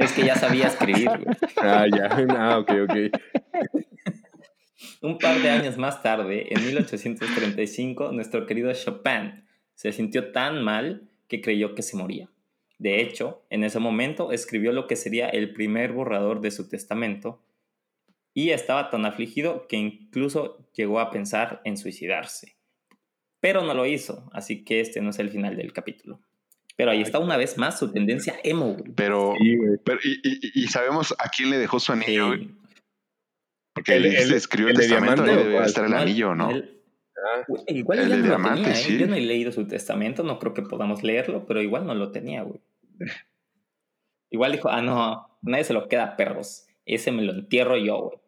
Es 0.00 0.12
que 0.12 0.24
ya 0.24 0.34
sabía 0.36 0.66
escribir. 0.68 1.08
güey. 1.08 1.36
Ah, 1.62 1.86
ya. 1.86 2.08
Ah, 2.36 2.58
ok, 2.58 2.70
ok. 2.84 2.96
Un 5.02 5.18
par 5.18 5.40
de 5.40 5.50
años 5.50 5.76
más 5.76 6.02
tarde, 6.02 6.46
en 6.50 6.64
1835, 6.64 8.12
nuestro 8.12 8.46
querido 8.46 8.72
Chopin 8.72 9.44
se 9.74 9.92
sintió 9.92 10.32
tan 10.32 10.62
mal 10.62 11.08
que 11.28 11.40
creyó 11.40 11.74
que 11.74 11.82
se 11.82 11.96
moría. 11.96 12.30
De 12.78 13.00
hecho, 13.02 13.44
en 13.50 13.62
ese 13.62 13.78
momento 13.78 14.32
escribió 14.32 14.72
lo 14.72 14.86
que 14.86 14.96
sería 14.96 15.28
el 15.28 15.52
primer 15.52 15.92
borrador 15.92 16.40
de 16.40 16.50
su 16.50 16.68
testamento 16.68 17.42
y 18.32 18.50
estaba 18.50 18.90
tan 18.90 19.04
afligido 19.04 19.66
que 19.68 19.76
incluso 19.76 20.66
llegó 20.74 21.00
a 21.00 21.10
pensar 21.10 21.60
en 21.64 21.76
suicidarse. 21.76 22.56
Pero 23.40 23.62
no 23.64 23.74
lo 23.74 23.86
hizo, 23.86 24.30
así 24.32 24.64
que 24.64 24.80
este 24.80 25.00
no 25.00 25.10
es 25.10 25.18
el 25.18 25.30
final 25.30 25.56
del 25.56 25.72
capítulo. 25.72 26.20
Pero 26.80 26.92
ahí 26.92 27.02
está 27.02 27.18
una 27.18 27.36
vez 27.36 27.58
más 27.58 27.78
su 27.78 27.92
tendencia 27.92 28.40
emo. 28.42 28.72
güey. 28.72 28.90
Pero, 28.96 29.34
Sí, 29.38 29.54
güey. 29.54 29.76
pero 29.84 29.98
y, 30.02 30.12
y- 30.24 30.62
y 30.64 30.66
sabemos 30.68 31.14
a 31.18 31.28
quién 31.28 31.50
le 31.50 31.58
dejó 31.58 31.78
su 31.78 31.92
anillo, 31.92 32.28
güey. 32.28 32.44
Sí. 32.44 32.54
Porque 33.74 33.96
El- 33.96 34.06
él 34.06 34.14
el- 34.16 34.32
escribió 34.32 34.68
el, 34.70 34.76
el 34.76 34.80
de 34.80 34.88
testamento, 34.88 35.22
o 35.22 35.26
debe 35.26 35.62
estar 35.62 35.84
el 35.84 35.90
No, 35.90 35.96
anillo, 35.98 36.34
¿no? 36.34 36.50
él- 36.50 36.78
Ah, 37.22 37.44
Igual 37.66 37.98
El 37.98 38.08
ya 38.08 38.14
de 38.16 38.16
no 38.22 38.22
lo 38.22 38.28
diamante, 38.30 38.62
tenía, 38.62 38.80
¿eh? 38.80 38.82
sí. 38.82 38.96
Yo 38.98 39.06
no 39.06 39.14
he 39.14 39.20
leído 39.20 39.52
su 39.52 39.66
testamento, 39.66 40.22
no 40.22 40.38
creo 40.38 40.54
que 40.54 40.62
podamos 40.62 41.02
leerlo, 41.02 41.44
pero 41.44 41.60
igual 41.60 41.86
no 41.86 41.94
lo 41.94 42.12
tenía, 42.12 42.44
güey. 42.44 42.60
Igual 44.30 44.52
dijo, 44.52 44.70
ah, 44.70 44.80
no, 44.80 45.38
nadie 45.42 45.64
se 45.64 45.74
lo 45.74 45.86
queda, 45.86 46.16
perros. 46.16 46.66
Ese 46.86 47.12
me 47.12 47.20
lo 47.22 47.32
entierro 47.32 47.76
yo, 47.76 47.98
güey. 47.98 48.18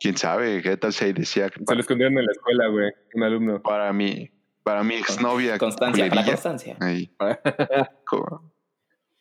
¿Quién 0.00 0.16
sabe? 0.18 0.60
¿Qué 0.60 0.76
tal 0.76 0.92
si 0.92 1.06
ahí 1.06 1.12
decía 1.12 1.48
que 1.48 1.64
se 1.64 1.74
lo 1.74 1.80
escondieron 1.80 2.18
en 2.18 2.26
la 2.26 2.32
escuela, 2.32 2.66
güey. 2.68 2.90
Un 3.14 3.22
alumno. 3.22 3.62
para 3.62 3.92
mi, 3.92 4.30
para 4.64 4.82
mi 4.82 4.94
exnovia 4.96 5.58
Constancia, 5.58 6.08
para 6.08 6.24
constancia. 6.24 6.76
Ahí. 6.80 7.10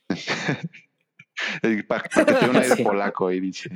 Para 1.87 2.03
que 2.03 2.23
tenga 2.25 2.49
un 2.49 2.55
aire 2.57 2.75
Sí. 2.75 2.83
polaco 2.83 3.27
ahí 3.27 3.39
dice. 3.39 3.69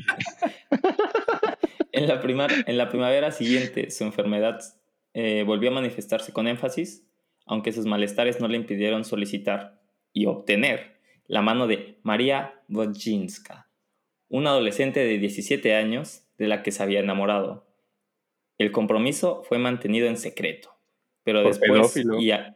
En 1.91 2.07
la, 2.07 2.21
primar- 2.21 2.63
en 2.67 2.77
la 2.77 2.89
primavera 2.89 3.31
siguiente, 3.31 3.89
su 3.89 4.03
enfermedad 4.03 4.59
eh, 5.13 5.43
volvió 5.43 5.71
a 5.71 5.73
manifestarse 5.73 6.31
con 6.31 6.47
énfasis, 6.47 7.03
aunque 7.45 7.71
sus 7.71 7.85
malestares 7.85 8.39
no 8.39 8.47
le 8.47 8.57
impidieron 8.57 9.03
solicitar 9.03 9.81
y 10.13 10.27
obtener 10.27 10.99
la 11.25 11.41
mano 11.41 11.65
de 11.67 11.99
María 12.03 12.61
Wojcinska, 12.69 13.69
una 14.29 14.51
adolescente 14.51 14.99
de 15.01 15.17
17 15.17 15.75
años 15.75 16.23
de 16.37 16.47
la 16.47 16.61
que 16.61 16.71
se 16.71 16.83
había 16.83 16.99
enamorado. 16.99 17.67
El 18.59 18.71
compromiso 18.71 19.43
fue 19.43 19.57
mantenido 19.57 20.07
en 20.07 20.17
secreto, 20.17 20.76
pero 21.27 21.43
Por 21.43 21.51
después... 21.51 21.69
pedófilo. 21.71 22.19
y 22.21 22.31
a- 22.31 22.55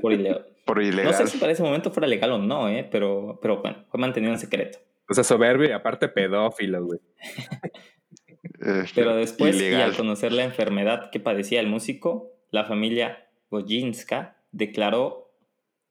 por 0.00 0.10
ile- 0.14 0.42
Por 0.64 0.78
no 0.78 0.82
ilegal. 0.82 1.12
sé 1.14 1.26
si 1.26 1.36
para 1.36 1.52
ese 1.52 1.62
momento 1.62 1.90
fuera 1.90 2.06
legal 2.08 2.32
o 2.32 2.38
no, 2.38 2.66
eh, 2.70 2.88
pero, 2.90 3.38
pero 3.42 3.60
bueno, 3.60 3.84
fue 3.90 4.00
mantenido 4.00 4.32
en 4.32 4.38
secreto. 4.38 4.78
O 5.06 5.12
sea, 5.12 5.22
soberbio 5.22 5.68
y 5.68 5.72
aparte 5.72 6.08
pedófilo, 6.08 6.82
güey. 6.84 6.98
Pero 8.94 9.14
después, 9.16 9.54
y 9.54 9.58
ilegal. 9.58 9.82
al 9.90 9.96
conocer 9.96 10.32
la 10.32 10.44
enfermedad 10.44 11.10
que 11.10 11.20
padecía 11.20 11.60
el 11.60 11.66
músico, 11.66 12.32
la 12.50 12.64
familia 12.64 13.28
Wojcinska 13.50 14.38
declaró 14.50 15.30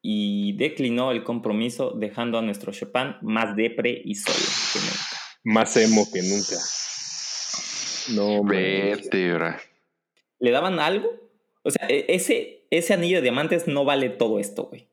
y 0.01 0.57
declinó 0.57 1.11
el 1.11 1.23
compromiso, 1.23 1.91
dejando 1.91 2.39
a 2.39 2.41
nuestro 2.41 2.71
Chopin 2.71 3.17
más 3.21 3.55
depre 3.55 4.01
y 4.03 4.15
solo 4.15 4.35
que 4.73 4.79
nunca. 4.79 5.05
Más 5.43 5.77
emo 5.77 6.07
que 6.11 6.21
nunca. 6.23 6.55
No, 8.15 8.43
mames. 8.43 9.01
Vértebra. 9.01 9.59
¿Le 10.39 10.51
daban 10.51 10.79
algo? 10.79 11.09
O 11.65 11.71
sea, 11.71 11.87
e- 11.89 12.05
ese, 12.09 12.67
ese 12.69 12.93
anillo 12.93 13.17
de 13.17 13.23
diamantes 13.23 13.67
no 13.67 13.83
vale 13.85 14.09
todo 14.09 14.39
esto, 14.39 14.65
güey. 14.65 14.87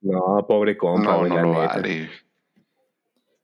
No, 0.00 0.46
pobre 0.46 0.78
compa, 0.78 1.10
No, 1.10 1.18
güey, 1.18 1.32
no 1.32 1.42
lo 1.42 1.50
vale. 1.54 2.08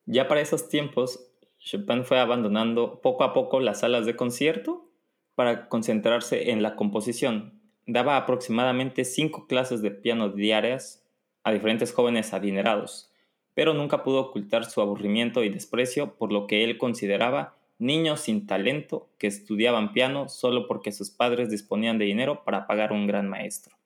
Ya 0.06 0.28
para 0.28 0.40
esos 0.40 0.68
tiempos, 0.68 1.32
Chopin 1.58 2.04
fue 2.04 2.20
abandonando 2.20 3.00
poco 3.00 3.24
a 3.24 3.32
poco 3.32 3.58
las 3.58 3.80
salas 3.80 4.06
de 4.06 4.14
concierto 4.14 4.88
para 5.34 5.68
concentrarse 5.68 6.52
en 6.52 6.62
la 6.62 6.76
composición. 6.76 7.60
Daba 7.86 8.16
aproximadamente 8.16 9.04
cinco 9.04 9.48
clases 9.48 9.82
de 9.82 9.90
piano 9.90 10.28
diarias 10.28 11.04
a 11.42 11.52
diferentes 11.52 11.92
jóvenes 11.92 12.32
adinerados, 12.32 13.12
pero 13.54 13.74
nunca 13.74 14.04
pudo 14.04 14.20
ocultar 14.20 14.64
su 14.64 14.80
aburrimiento 14.80 15.42
y 15.42 15.48
desprecio 15.48 16.14
por 16.14 16.32
lo 16.32 16.46
que 16.46 16.62
él 16.62 16.78
consideraba 16.78 17.56
niños 17.78 18.20
sin 18.20 18.46
talento 18.46 19.10
que 19.18 19.26
estudiaban 19.26 19.92
piano 19.92 20.28
solo 20.28 20.66
porque 20.68 20.92
sus 20.92 21.10
padres 21.10 21.50
disponían 21.50 21.98
de 21.98 22.04
dinero 22.06 22.44
para 22.44 22.66
pagar 22.66 22.92
un 22.92 23.06
gran 23.06 23.28
maestro. 23.28 23.76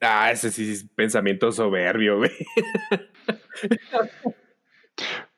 Ah, 0.00 0.30
ese 0.30 0.50
sí 0.50 0.70
es 0.70 0.84
pensamiento 0.94 1.50
soberbio, 1.52 2.18
güey. 2.18 2.30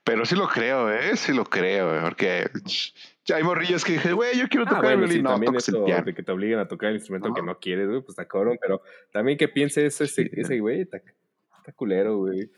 Pero 0.04 0.24
sí 0.24 0.34
lo 0.34 0.48
creo, 0.48 0.90
¿eh? 0.90 1.16
Sí 1.16 1.32
lo 1.32 1.44
creo, 1.44 1.94
¿eh? 1.96 2.00
Porque 2.02 2.48
ya 3.24 3.36
hay 3.36 3.42
morrillos 3.42 3.84
que 3.84 3.92
dije, 3.92 4.12
güey, 4.12 4.36
yo 4.38 4.48
quiero 4.48 4.64
Ah, 4.66 4.70
tocar 4.76 4.92
el 4.92 4.98
bueno, 4.98 5.06
sí, 5.06 5.18
violín. 5.18 5.24
no, 5.24 5.30
también 5.30 5.52
toques 5.52 5.68
el 5.68 5.74
eso 5.76 5.84
piano. 5.84 6.04
de 6.04 6.14
que 6.14 6.22
te 6.22 6.32
obliguen 6.32 6.58
a 6.58 6.66
tocar 6.68 6.88
el 6.90 6.96
instrumento 6.96 7.28
No. 7.28 7.34
que 7.34 7.42
no 7.42 7.58
quieres, 7.58 7.86
güey, 7.88 8.00
pues 8.00 8.10
está 8.10 8.26
cabrón, 8.26 8.58
pero 8.60 8.82
también 9.12 9.36
que 9.38 9.46
piense 9.48 9.84
eso 9.86 10.04
ese, 10.04 10.24
Sí. 10.24 10.30
ese 10.32 10.58
güey, 10.58 10.80
está, 10.80 10.96
está 11.58 11.72
culero, 11.74 12.16
güey. 12.18 12.50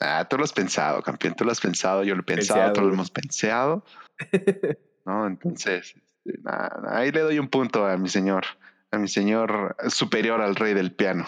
Ah, 0.00 0.26
tú 0.28 0.36
lo 0.36 0.44
has 0.44 0.52
pensado, 0.52 1.02
campeón. 1.02 1.34
Tú 1.34 1.44
lo 1.44 1.52
has 1.52 1.60
pensado, 1.60 2.04
yo 2.04 2.14
lo 2.14 2.20
he 2.20 2.24
pensado, 2.24 2.58
Penseado, 2.60 2.72
todos 2.72 2.88
lo 2.88 2.94
hemos 2.94 3.10
pensado. 3.10 3.84
no, 5.04 5.26
entonces, 5.26 5.94
este, 6.24 6.40
ahí 6.88 7.10
le 7.10 7.20
doy 7.20 7.38
un 7.38 7.48
punto 7.48 7.84
a 7.86 7.96
mi 7.96 8.08
señor, 8.08 8.44
a 8.90 8.98
mi 8.98 9.08
señor 9.08 9.76
superior 9.88 10.40
al 10.40 10.56
rey 10.56 10.74
del 10.74 10.92
piano. 10.92 11.26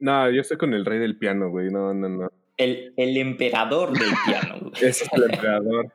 No, 0.00 0.30
yo 0.30 0.40
estoy 0.40 0.58
con 0.58 0.74
el 0.74 0.84
rey 0.84 0.98
del 0.98 1.18
piano, 1.18 1.48
güey, 1.50 1.70
no, 1.70 1.92
no, 1.92 2.08
no. 2.08 2.32
El, 2.56 2.92
el 2.96 3.16
emperador 3.16 3.98
del 3.98 4.10
piano. 4.26 4.58
güey. 4.60 4.72
Ese 4.74 5.04
es 5.04 5.12
el 5.12 5.24
emperador. 5.24 5.92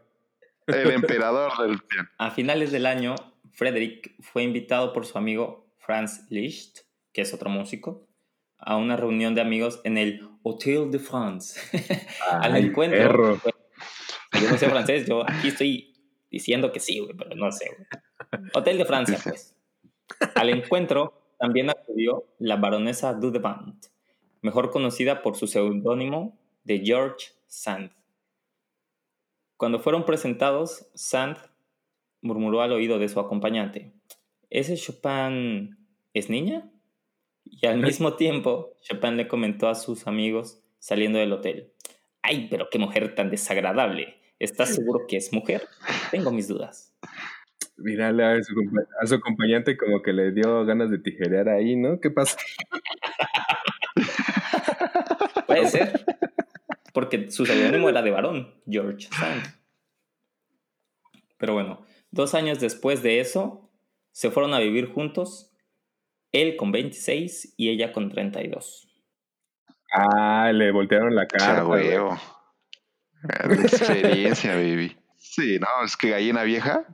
El 0.67 0.91
emperador 0.91 1.51
del 1.67 1.79
piano. 1.79 2.09
A 2.17 2.31
finales 2.31 2.71
del 2.71 2.85
año, 2.85 3.15
Frederick 3.51 4.15
fue 4.21 4.43
invitado 4.43 4.93
por 4.93 5.05
su 5.05 5.17
amigo 5.17 5.73
Franz 5.77 6.25
Liszt, 6.29 6.79
que 7.13 7.21
es 7.21 7.33
otro 7.33 7.49
músico, 7.49 8.07
a 8.65 8.77
una 8.77 8.95
reunión 8.95 9.35
de 9.35 9.41
amigos 9.41 9.81
en 9.83 9.97
el 9.97 10.27
Hotel 10.41 10.91
de 10.91 10.99
France. 10.99 11.59
Al 12.31 12.55
encuentro. 12.55 13.39
pues, 13.41 14.43
yo 14.43 14.49
no 14.49 14.57
sé 14.57 14.69
francés, 14.69 15.05
yo 15.07 15.23
aquí 15.29 15.49
estoy 15.49 15.93
diciendo 16.29 16.71
que 16.71 16.79
sí, 16.79 16.99
güey, 16.99 17.13
pero 17.15 17.35
no 17.35 17.51
sé. 17.51 17.69
güey. 17.75 18.49
Hotel 18.53 18.77
de 18.77 18.85
Francia, 18.85 19.19
pues. 19.23 19.55
Al 20.35 20.49
encuentro 20.49 21.35
también 21.39 21.69
acudió 21.69 22.25
la 22.39 22.55
baronesa 22.55 23.13
Dudevant, 23.13 23.85
mejor 24.41 24.71
conocida 24.71 25.21
por 25.21 25.35
su 25.35 25.47
seudónimo 25.47 26.37
de 26.63 26.79
George 26.79 27.27
Sand. 27.47 27.91
Cuando 29.57 29.79
fueron 29.79 30.05
presentados, 30.05 30.87
Sand 30.93 31.37
murmuró 32.21 32.61
al 32.61 32.71
oído 32.71 32.99
de 32.99 33.09
su 33.09 33.19
acompañante, 33.19 33.93
¿ese 34.49 34.77
Chopin 34.77 35.77
es 36.13 36.29
niña? 36.29 36.72
Y 37.61 37.67
al 37.67 37.77
mismo 37.77 38.15
tiempo, 38.15 38.77
Chopin 38.81 39.15
le 39.15 39.27
comentó 39.27 39.69
a 39.69 39.75
sus 39.75 40.07
amigos 40.07 40.59
saliendo 40.79 41.19
del 41.19 41.33
hotel, 41.33 41.71
¡ay, 42.23 42.47
pero 42.49 42.67
qué 42.71 42.79
mujer 42.79 43.13
tan 43.13 43.29
desagradable! 43.29 44.17
¿Estás 44.39 44.73
seguro 44.75 45.05
que 45.07 45.17
es 45.17 45.31
mujer? 45.31 45.67
Tengo 46.09 46.31
mis 46.31 46.47
dudas. 46.47 46.93
Mírale 47.77 48.23
a 48.25 48.43
su, 48.43 48.53
a 49.01 49.05
su 49.05 49.15
acompañante 49.15 49.77
como 49.77 50.01
que 50.01 50.13
le 50.13 50.31
dio 50.31 50.65
ganas 50.65 50.89
de 50.89 50.97
tijerear 50.97 51.47
ahí, 51.47 51.75
¿no? 51.75 51.99
¿Qué 52.01 52.09
pasa? 52.09 52.37
Puede 55.47 55.67
ser. 55.67 56.05
Porque 56.91 57.29
su 57.31 57.45
seudónimo 57.45 57.87
era 57.89 58.01
de 58.01 58.11
varón, 58.11 58.53
George 58.67 59.07
Sand. 59.11 59.43
Pero 61.37 61.53
bueno, 61.53 61.85
dos 62.11 62.33
años 62.33 62.59
después 62.59 63.03
de 63.03 63.19
eso, 63.19 63.69
se 64.11 64.31
fueron 64.31 64.53
a 64.53 64.59
vivir 64.59 64.91
juntos 64.91 65.52
él 66.33 66.57
con 66.57 66.71
26 66.71 67.53
y 67.55 67.69
ella 67.69 67.93
con 67.93 68.09
32. 68.09 68.89
Ah, 69.93 70.51
le 70.53 70.71
voltearon 70.71 71.15
la 71.15 71.23
O 71.23 71.27
sea, 71.29 71.47
cara. 71.47 71.61
güey. 71.61 71.87
huevo. 71.87 72.19
La 73.21 73.53
experiencia, 73.53 74.55
baby. 74.55 74.97
Sí, 75.15 75.59
no, 75.59 75.85
es 75.85 75.95
que 75.95 76.09
gallina 76.09 76.43
vieja 76.43 76.85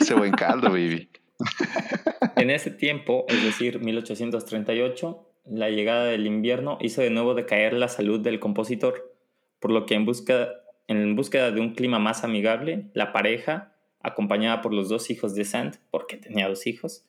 se 0.00 0.14
buen 0.14 0.32
caldo, 0.32 0.70
baby. 0.70 1.10
En 2.36 2.50
ese 2.50 2.70
tiempo, 2.70 3.26
es 3.28 3.44
decir, 3.44 3.80
1838, 3.80 5.30
la 5.44 5.70
llegada 5.70 6.06
del 6.06 6.26
invierno 6.26 6.78
hizo 6.80 7.00
de 7.00 7.10
nuevo 7.10 7.34
decaer 7.34 7.74
la 7.74 7.88
salud 7.88 8.20
del 8.20 8.40
compositor, 8.40 9.14
por 9.60 9.70
lo 9.70 9.86
que 9.86 9.94
en 9.94 10.04
busca, 10.04 10.48
en 10.88 11.14
búsqueda 11.14 11.52
de 11.52 11.60
un 11.60 11.74
clima 11.74 11.98
más 11.98 12.24
amigable, 12.24 12.90
la 12.92 13.12
pareja, 13.12 13.76
acompañada 14.00 14.62
por 14.62 14.74
los 14.74 14.88
dos 14.88 15.10
hijos 15.10 15.34
de 15.34 15.44
Sand, 15.44 15.78
porque 15.90 16.16
tenía 16.16 16.48
dos 16.48 16.66
hijos, 16.66 17.04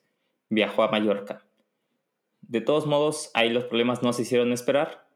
viajó 0.49 0.83
a 0.83 0.91
Mallorca. 0.91 1.43
De 2.47 2.61
todos 2.61 2.85
modos, 2.85 3.31
ahí 3.33 3.49
los 3.49 3.65
problemas 3.65 4.03
no 4.03 4.13
se 4.13 4.21
hicieron 4.21 4.51
esperar, 4.51 5.07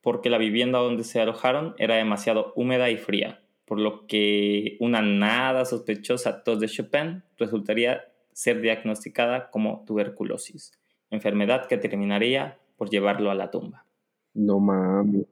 porque 0.00 0.30
la 0.30 0.38
vivienda 0.38 0.78
donde 0.78 1.04
se 1.04 1.20
alojaron 1.20 1.74
era 1.78 1.96
demasiado 1.96 2.52
húmeda 2.56 2.90
y 2.90 2.96
fría, 2.96 3.42
por 3.66 3.78
lo 3.78 4.06
que 4.06 4.76
una 4.80 5.02
nada 5.02 5.64
sospechosa 5.64 6.42
tos 6.42 6.60
de 6.60 6.68
Chopin 6.68 7.22
resultaría 7.36 8.04
ser 8.32 8.60
diagnosticada 8.60 9.50
como 9.50 9.84
tuberculosis, 9.86 10.72
enfermedad 11.10 11.66
que 11.66 11.76
terminaría 11.76 12.58
por 12.76 12.88
llevarlo 12.88 13.30
a 13.30 13.34
la 13.34 13.50
tumba. 13.50 13.84
No 14.32 14.58
mames. 14.58 15.26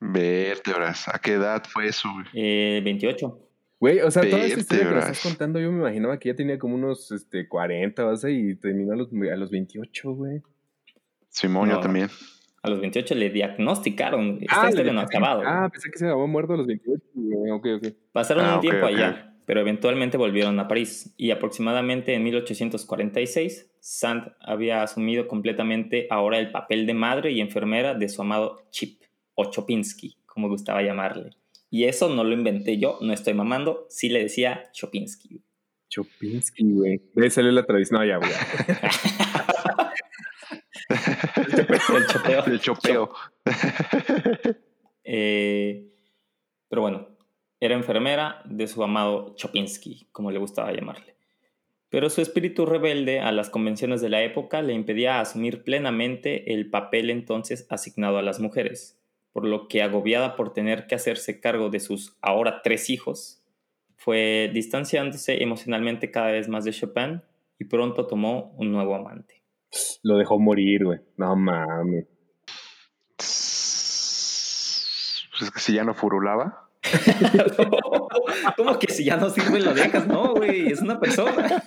Vértebras. 0.00 1.08
¿A 1.08 1.18
qué 1.18 1.32
edad 1.32 1.62
fue 1.68 1.88
eso? 1.88 2.08
Eh, 2.32 2.80
28. 2.84 3.47
Güey, 3.80 4.00
o 4.00 4.10
sea, 4.10 4.28
toda 4.28 4.44
esta 4.44 4.60
historia 4.60 4.88
que 4.88 4.94
me 4.94 4.98
estás 5.00 5.22
contando, 5.22 5.60
yo 5.60 5.70
me 5.70 5.78
imaginaba 5.78 6.18
que 6.18 6.30
ya 6.30 6.34
tenía 6.34 6.58
como 6.58 6.74
unos 6.74 7.12
este, 7.12 7.46
40 7.48 8.06
o 8.06 8.10
así 8.10 8.28
y 8.50 8.54
terminó 8.56 8.92
a 8.92 8.96
los, 8.96 9.08
a 9.12 9.36
los 9.36 9.50
28, 9.50 10.12
güey. 10.14 10.42
Simón, 11.28 11.70
yo 11.70 11.78
también. 11.80 12.08
A 12.62 12.68
los 12.70 12.80
28 12.80 13.14
le 13.14 13.30
diagnosticaron. 13.30 14.38
Esta 14.40 14.62
Ah, 14.62 14.68
historia 14.68 14.86
le- 14.90 14.92
no 14.94 15.00
ha 15.00 15.04
acabado. 15.04 15.42
Ah, 15.46 15.68
pensé 15.72 15.90
que 15.92 15.98
se 15.98 16.08
había 16.08 16.26
muerto 16.26 16.54
a 16.54 16.56
los 16.56 16.66
28, 16.66 17.02
güey. 17.14 17.50
Ok, 17.52 17.66
ok. 17.76 17.86
Pasaron 18.10 18.44
Ah, 18.46 18.54
un 18.56 18.60
tiempo 18.60 18.84
allá, 18.86 19.36
pero 19.46 19.60
eventualmente 19.60 20.16
volvieron 20.16 20.58
a 20.58 20.66
París 20.66 21.14
y 21.16 21.30
aproximadamente 21.30 22.14
en 22.14 22.24
1846 22.24 23.70
Sand 23.78 24.32
había 24.40 24.82
asumido 24.82 25.28
completamente 25.28 26.08
ahora 26.10 26.40
el 26.40 26.50
papel 26.50 26.84
de 26.86 26.94
madre 26.94 27.30
y 27.30 27.40
enfermera 27.40 27.94
de 27.94 28.08
su 28.08 28.22
amado 28.22 28.66
Chip, 28.70 29.00
o 29.34 29.50
Chopinsky, 29.52 30.16
como 30.26 30.48
gustaba 30.48 30.82
llamarle. 30.82 31.30
Y 31.70 31.84
eso 31.84 32.08
no 32.08 32.24
lo 32.24 32.32
inventé 32.32 32.78
yo, 32.78 32.98
no 33.00 33.12
estoy 33.12 33.34
mamando, 33.34 33.86
sí 33.90 34.08
le 34.08 34.22
decía 34.22 34.70
Chopinsky. 34.72 35.42
Chopinsky, 35.88 36.64
güey. 36.72 37.02
Debe 37.14 37.30
salir 37.30 37.52
la 37.52 37.64
tradición. 37.64 38.00
No, 38.00 38.06
ya, 38.06 38.16
güey. 38.18 38.30
El 40.88 42.06
chopeo. 42.06 42.44
El 42.46 42.60
chopeo. 42.60 43.10
Eh, 45.10 45.90
pero 46.68 46.82
bueno, 46.82 47.08
era 47.60 47.74
enfermera 47.74 48.42
de 48.44 48.66
su 48.66 48.82
amado 48.82 49.34
Chopinsky, 49.36 50.08
como 50.12 50.30
le 50.30 50.38
gustaba 50.38 50.70
llamarle. 50.70 51.16
Pero 51.88 52.10
su 52.10 52.20
espíritu 52.20 52.66
rebelde 52.66 53.20
a 53.20 53.32
las 53.32 53.48
convenciones 53.48 54.02
de 54.02 54.10
la 54.10 54.22
época 54.22 54.60
le 54.60 54.74
impedía 54.74 55.20
asumir 55.20 55.64
plenamente 55.64 56.52
el 56.52 56.68
papel 56.68 57.08
entonces 57.08 57.66
asignado 57.70 58.18
a 58.18 58.22
las 58.22 58.38
mujeres, 58.40 58.97
por 59.38 59.46
lo 59.46 59.68
que 59.68 59.84
agobiada 59.84 60.34
por 60.34 60.52
tener 60.52 60.88
que 60.88 60.96
hacerse 60.96 61.38
cargo 61.38 61.70
de 61.70 61.78
sus 61.78 62.18
ahora 62.20 62.60
tres 62.60 62.90
hijos, 62.90 63.40
fue 63.94 64.50
distanciándose 64.52 65.40
emocionalmente 65.44 66.10
cada 66.10 66.32
vez 66.32 66.48
más 66.48 66.64
de 66.64 66.72
Chopin 66.72 67.22
y 67.56 67.66
pronto 67.66 68.08
tomó 68.08 68.52
un 68.56 68.72
nuevo 68.72 68.96
amante. 68.96 69.44
Lo 70.02 70.18
dejó 70.18 70.40
morir, 70.40 70.86
güey. 70.86 70.98
No 71.16 71.36
mames. 71.36 72.06
Pues 75.30 75.42
es 75.42 75.50
que 75.52 75.60
si 75.60 75.74
ya 75.74 75.84
no 75.84 75.94
furulaba. 75.94 76.68
¿Cómo 78.56 78.76
que 78.80 78.92
si 78.92 79.04
ya 79.04 79.18
no 79.18 79.30
sirve 79.30 79.60
lo 79.60 79.72
dejas? 79.72 80.08
No, 80.08 80.34
güey, 80.34 80.66
es 80.66 80.80
una 80.80 80.98
persona. 80.98 81.62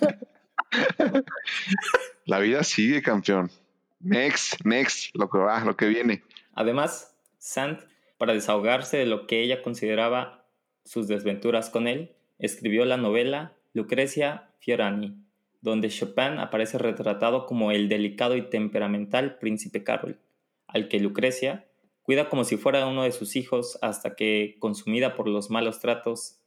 La 2.26 2.38
vida 2.38 2.64
sigue, 2.64 3.00
campeón. 3.00 3.50
Next, 3.98 4.62
next, 4.62 5.16
lo 5.16 5.30
que 5.30 5.38
va, 5.38 5.64
lo 5.64 5.74
que 5.74 5.86
viene. 5.86 6.22
Además, 6.54 7.11
Sand, 7.42 7.80
para 8.18 8.34
desahogarse 8.34 8.98
de 8.98 9.06
lo 9.06 9.26
que 9.26 9.42
ella 9.42 9.62
consideraba 9.62 10.46
sus 10.84 11.08
desventuras 11.08 11.70
con 11.70 11.88
él, 11.88 12.14
escribió 12.38 12.84
la 12.84 12.96
novela 12.96 13.56
Lucrecia 13.72 14.48
Fiorani, 14.60 15.16
donde 15.60 15.88
Chopin 15.88 16.38
aparece 16.38 16.78
retratado 16.78 17.46
como 17.46 17.72
el 17.72 17.88
delicado 17.88 18.36
y 18.36 18.48
temperamental 18.48 19.38
príncipe 19.38 19.82
Carol, 19.82 20.20
al 20.68 20.86
que 20.86 21.00
Lucrecia 21.00 21.66
cuida 22.02 22.28
como 22.28 22.44
si 22.44 22.56
fuera 22.56 22.86
uno 22.86 23.02
de 23.02 23.10
sus 23.10 23.34
hijos 23.34 23.76
hasta 23.82 24.14
que, 24.14 24.54
consumida 24.60 25.16
por 25.16 25.26
los 25.26 25.50
malos 25.50 25.80
tratos 25.80 26.40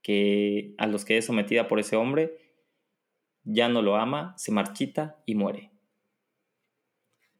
que, 0.00 0.74
a 0.78 0.86
los 0.86 1.04
que 1.04 1.18
es 1.18 1.24
sometida 1.24 1.66
por 1.66 1.80
ese 1.80 1.96
hombre, 1.96 2.38
ya 3.42 3.68
no 3.68 3.82
lo 3.82 3.96
ama, 3.96 4.34
se 4.38 4.52
marchita 4.52 5.20
y 5.26 5.34
muere. 5.34 5.72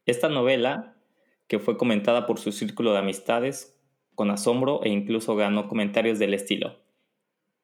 Esta 0.05 0.27
novela, 0.27 0.97
que 1.51 1.59
fue 1.59 1.75
comentada 1.75 2.27
por 2.27 2.39
su 2.39 2.53
círculo 2.53 2.93
de 2.93 2.99
amistades 2.99 3.77
con 4.15 4.31
asombro 4.31 4.85
e 4.85 4.89
incluso 4.89 5.35
ganó 5.35 5.67
comentarios 5.67 6.17
del 6.17 6.33
estilo. 6.33 6.79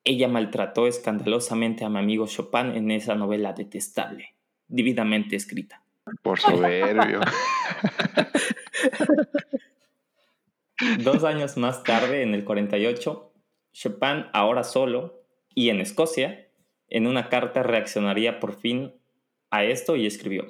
Ella 0.04 0.28
maltrató 0.28 0.88
escandalosamente 0.88 1.86
a 1.86 1.90
mi 1.90 2.00
amigo 2.00 2.28
Chopin 2.28 2.76
en 2.76 2.92
esa 2.92 3.16
novela 3.16 3.54
detestable, 3.54 4.36
divinamente 4.68 5.38
escrita. 5.38 5.86
Por 6.22 6.38
soberbio. 6.38 7.22
Dos 11.06 11.24
años 11.24 11.56
más 11.56 11.82
tarde, 11.84 12.24
en 12.24 12.34
el 12.34 12.44
48, 12.44 13.34
Chopin, 13.72 14.26
ahora 14.34 14.66
solo 14.66 15.24
y 15.56 15.70
en 15.70 15.80
Escocia, 15.80 16.50
en 16.90 17.08
una 17.08 17.30
carta 17.30 17.64
reaccionaría 17.64 18.42
por 18.42 18.54
fin 18.54 18.96
a 19.50 19.64
esto 19.64 19.96
y 19.96 20.06
escribió, 20.06 20.46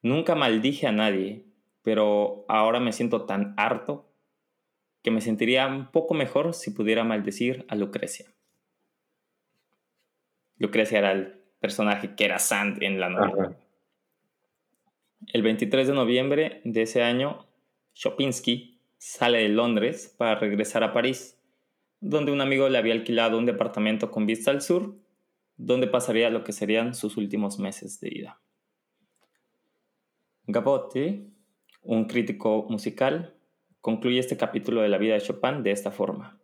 Nunca 0.00 0.34
maldije 0.34 0.86
a 0.86 0.92
nadie, 0.92 1.45
pero 1.86 2.44
ahora 2.48 2.80
me 2.80 2.90
siento 2.90 3.26
tan 3.26 3.54
harto 3.56 4.12
que 5.04 5.12
me 5.12 5.20
sentiría 5.20 5.68
un 5.68 5.92
poco 5.92 6.14
mejor 6.14 6.52
si 6.52 6.72
pudiera 6.72 7.04
maldecir 7.04 7.64
a 7.68 7.76
Lucrecia. 7.76 8.26
Lucrecia 10.58 10.98
era 10.98 11.12
el 11.12 11.44
personaje 11.60 12.16
que 12.16 12.24
era 12.24 12.40
Sand 12.40 12.82
en 12.82 12.98
la 12.98 13.08
novela. 13.08 13.44
Ajá. 13.44 13.56
El 15.32 15.42
23 15.42 15.86
de 15.86 15.94
noviembre 15.94 16.60
de 16.64 16.82
ese 16.82 17.04
año, 17.04 17.46
Chopinsky 17.94 18.80
sale 18.98 19.38
de 19.38 19.48
Londres 19.48 20.12
para 20.18 20.34
regresar 20.40 20.82
a 20.82 20.92
París, 20.92 21.40
donde 22.00 22.32
un 22.32 22.40
amigo 22.40 22.68
le 22.68 22.78
había 22.78 22.94
alquilado 22.94 23.38
un 23.38 23.46
departamento 23.46 24.10
con 24.10 24.26
vista 24.26 24.50
al 24.50 24.60
sur, 24.60 24.96
donde 25.56 25.86
pasaría 25.86 26.30
lo 26.30 26.42
que 26.42 26.50
serían 26.50 26.96
sus 26.96 27.16
últimos 27.16 27.60
meses 27.60 28.00
de 28.00 28.10
vida. 28.10 28.40
Gabotti, 30.48 31.35
un 31.86 32.06
crítico 32.06 32.66
musical, 32.68 33.34
concluye 33.80 34.18
este 34.18 34.36
capítulo 34.36 34.82
de 34.82 34.88
la 34.88 34.98
vida 34.98 35.14
de 35.14 35.20
Chopin 35.20 35.62
de 35.62 35.70
esta 35.70 35.90
forma. 35.90 36.40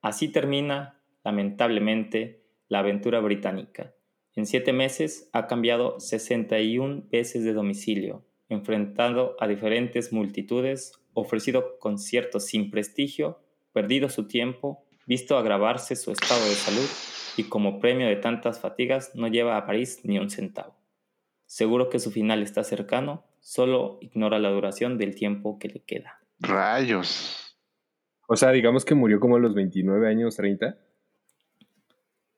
Así 0.00 0.28
termina, 0.28 1.02
lamentablemente, 1.24 2.44
la 2.68 2.80
aventura 2.80 3.20
británica. 3.20 3.94
En 4.34 4.46
siete 4.46 4.72
meses 4.72 5.28
ha 5.32 5.46
cambiado 5.46 5.98
61 5.98 7.04
veces 7.10 7.42
de 7.44 7.52
domicilio, 7.52 8.24
enfrentado 8.48 9.36
a 9.40 9.48
diferentes 9.48 10.12
multitudes, 10.12 10.92
ofrecido 11.14 11.78
conciertos 11.78 12.44
sin 12.44 12.70
prestigio, 12.70 13.40
perdido 13.72 14.08
su 14.08 14.28
tiempo, 14.28 14.84
visto 15.06 15.36
agravarse 15.36 15.96
su 15.96 16.12
estado 16.12 16.44
de 16.44 16.54
salud 16.54 16.88
y 17.36 17.44
como 17.44 17.80
premio 17.80 18.06
de 18.06 18.16
tantas 18.16 18.60
fatigas 18.60 19.14
no 19.14 19.28
lleva 19.28 19.56
a 19.56 19.66
París 19.66 20.00
ni 20.04 20.18
un 20.18 20.30
centavo. 20.30 20.76
Seguro 21.46 21.88
que 21.88 21.98
su 21.98 22.10
final 22.10 22.42
está 22.42 22.64
cercano, 22.64 23.24
solo 23.46 23.98
ignora 24.00 24.40
la 24.40 24.50
duración 24.50 24.98
del 24.98 25.14
tiempo 25.14 25.56
que 25.60 25.68
le 25.68 25.80
queda. 25.84 26.18
Rayos. 26.40 27.56
O 28.26 28.34
sea, 28.34 28.50
digamos 28.50 28.84
que 28.84 28.96
murió 28.96 29.20
como 29.20 29.36
a 29.36 29.38
los 29.38 29.54
29 29.54 30.08
años, 30.08 30.34
30. 30.34 30.76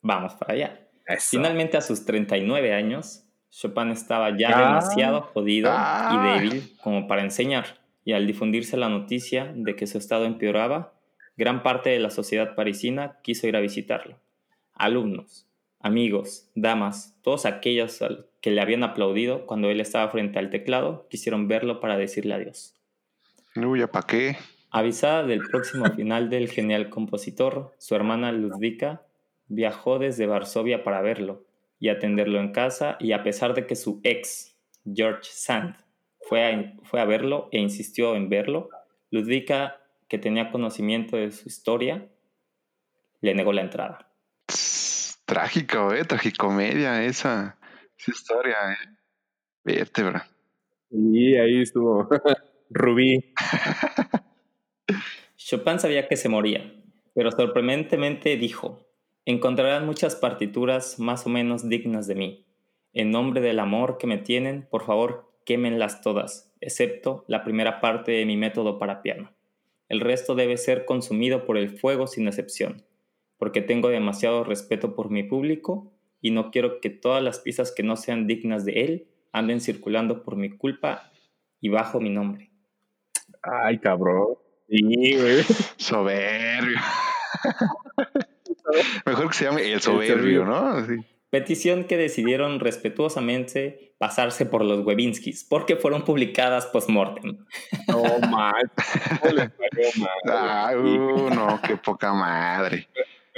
Vamos 0.02 0.34
para 0.34 0.52
allá. 0.52 0.88
Eso. 1.06 1.28
Finalmente 1.30 1.78
a 1.78 1.80
sus 1.80 2.04
39 2.04 2.74
años, 2.74 3.24
Chopin 3.50 3.88
estaba 3.90 4.36
ya 4.36 4.50
Ah. 4.54 4.68
demasiado 4.68 5.22
jodido 5.22 5.70
Ah. 5.72 6.10
y 6.12 6.40
débil 6.42 6.76
como 6.82 7.06
para 7.08 7.22
enseñar, 7.22 7.80
y 8.04 8.12
al 8.12 8.26
difundirse 8.26 8.76
la 8.76 8.90
noticia 8.90 9.50
de 9.56 9.74
que 9.76 9.86
su 9.86 9.96
estado 9.96 10.26
empeoraba, 10.26 10.92
gran 11.38 11.62
parte 11.62 11.88
de 11.88 12.00
la 12.00 12.10
sociedad 12.10 12.54
parisina 12.54 13.16
quiso 13.22 13.46
ir 13.48 13.56
a 13.56 13.60
visitarlo. 13.60 14.20
Alumnos, 14.74 15.47
amigos, 15.80 16.50
damas, 16.54 17.18
todos 17.22 17.46
aquellos 17.46 18.02
que 18.40 18.50
le 18.50 18.60
habían 18.60 18.82
aplaudido 18.82 19.46
cuando 19.46 19.70
él 19.70 19.80
estaba 19.80 20.10
frente 20.10 20.38
al 20.38 20.50
teclado, 20.50 21.06
quisieron 21.08 21.48
verlo 21.48 21.80
para 21.80 21.96
decirle 21.96 22.34
adiós. 22.34 22.74
Uy, 23.56 23.80
¿ya 23.80 23.90
para 23.90 24.06
qué? 24.06 24.36
Avisada 24.70 25.24
del 25.24 25.40
próximo 25.40 25.86
final 25.96 26.30
del 26.30 26.48
genial 26.48 26.90
compositor, 26.90 27.74
su 27.78 27.94
hermana 27.94 28.32
Ludwika 28.32 29.02
viajó 29.48 29.98
desde 29.98 30.26
Varsovia 30.26 30.84
para 30.84 31.00
verlo 31.00 31.44
y 31.80 31.88
atenderlo 31.88 32.38
en 32.38 32.52
casa 32.52 32.96
y 33.00 33.12
a 33.12 33.22
pesar 33.22 33.54
de 33.54 33.66
que 33.66 33.76
su 33.76 34.00
ex 34.02 34.56
George 34.84 35.30
Sand, 35.30 35.76
fue 36.20 36.44
a, 36.44 36.74
fue 36.84 37.00
a 37.00 37.04
verlo 37.04 37.48
e 37.52 37.58
insistió 37.58 38.14
en 38.14 38.28
verlo, 38.28 38.68
Ludwika, 39.10 39.80
que 40.08 40.18
tenía 40.18 40.50
conocimiento 40.50 41.16
de 41.16 41.30
su 41.30 41.48
historia, 41.48 42.08
le 43.20 43.34
negó 43.34 43.52
la 43.52 43.62
entrada. 43.62 44.07
Trágico, 45.28 45.92
¿eh? 45.92 46.04
Tragicomedia 46.04 47.04
esa, 47.04 47.58
esa 47.98 48.10
historia, 48.10 48.56
¿eh? 48.72 48.96
Vértebra. 49.62 50.26
Y 50.90 51.36
ahí 51.36 51.60
estuvo 51.60 52.08
Rubí. 52.70 53.34
Chopin 55.36 55.80
sabía 55.80 56.08
que 56.08 56.16
se 56.16 56.30
moría, 56.30 56.72
pero 57.14 57.30
sorprendentemente 57.30 58.38
dijo, 58.38 58.88
encontrarán 59.26 59.84
muchas 59.84 60.16
partituras 60.16 60.98
más 60.98 61.26
o 61.26 61.28
menos 61.28 61.68
dignas 61.68 62.06
de 62.06 62.14
mí. 62.14 62.46
En 62.94 63.10
nombre 63.10 63.42
del 63.42 63.58
amor 63.58 63.98
que 63.98 64.06
me 64.06 64.16
tienen, 64.16 64.66
por 64.70 64.86
favor, 64.86 65.30
quémenlas 65.44 66.00
todas, 66.00 66.54
excepto 66.62 67.26
la 67.28 67.44
primera 67.44 67.82
parte 67.82 68.12
de 68.12 68.24
mi 68.24 68.38
método 68.38 68.78
para 68.78 69.02
piano. 69.02 69.30
El 69.90 70.00
resto 70.00 70.34
debe 70.34 70.56
ser 70.56 70.86
consumido 70.86 71.44
por 71.44 71.58
el 71.58 71.68
fuego 71.68 72.06
sin 72.06 72.28
excepción, 72.28 72.87
porque 73.38 73.62
tengo 73.62 73.88
demasiado 73.88 74.44
respeto 74.44 74.94
por 74.94 75.10
mi 75.10 75.22
público 75.22 75.92
y 76.20 76.30
no 76.30 76.50
quiero 76.50 76.80
que 76.80 76.90
todas 76.90 77.22
las 77.22 77.38
piezas 77.38 77.72
que 77.72 77.82
no 77.82 77.96
sean 77.96 78.26
dignas 78.26 78.64
de 78.64 78.84
él 78.84 79.08
anden 79.32 79.60
circulando 79.60 80.22
por 80.22 80.36
mi 80.36 80.50
culpa 80.50 81.10
y 81.60 81.68
bajo 81.68 82.00
mi 82.00 82.10
nombre. 82.10 82.50
Ay, 83.42 83.78
cabrón. 83.78 84.34
Sí, 84.68 85.16
güey. 85.16 85.42
Soberbio. 85.76 86.78
Mejor 89.06 89.28
que 89.28 89.34
se 89.34 89.44
llame 89.44 89.72
el 89.72 89.80
soberbio, 89.80 90.44
¿no? 90.44 90.84
Sí. 90.86 90.96
Petición 91.30 91.84
que 91.84 91.96
decidieron 91.98 92.58
respetuosamente 92.58 93.94
pasarse 93.98 94.46
por 94.46 94.64
los 94.64 94.84
Webinskis, 94.84 95.44
porque 95.44 95.76
fueron 95.76 96.04
publicadas 96.04 96.66
post-mortem. 96.66 97.44
No, 97.86 98.02
mal. 98.30 98.70
¿Cómo 99.20 99.34
les 99.34 99.50
parió, 99.50 99.88
madre? 99.96 100.22
Ah, 100.28 100.72
uh, 100.74 101.30
no, 101.30 101.60
qué 101.66 101.76
poca 101.76 102.14
madre. 102.14 102.88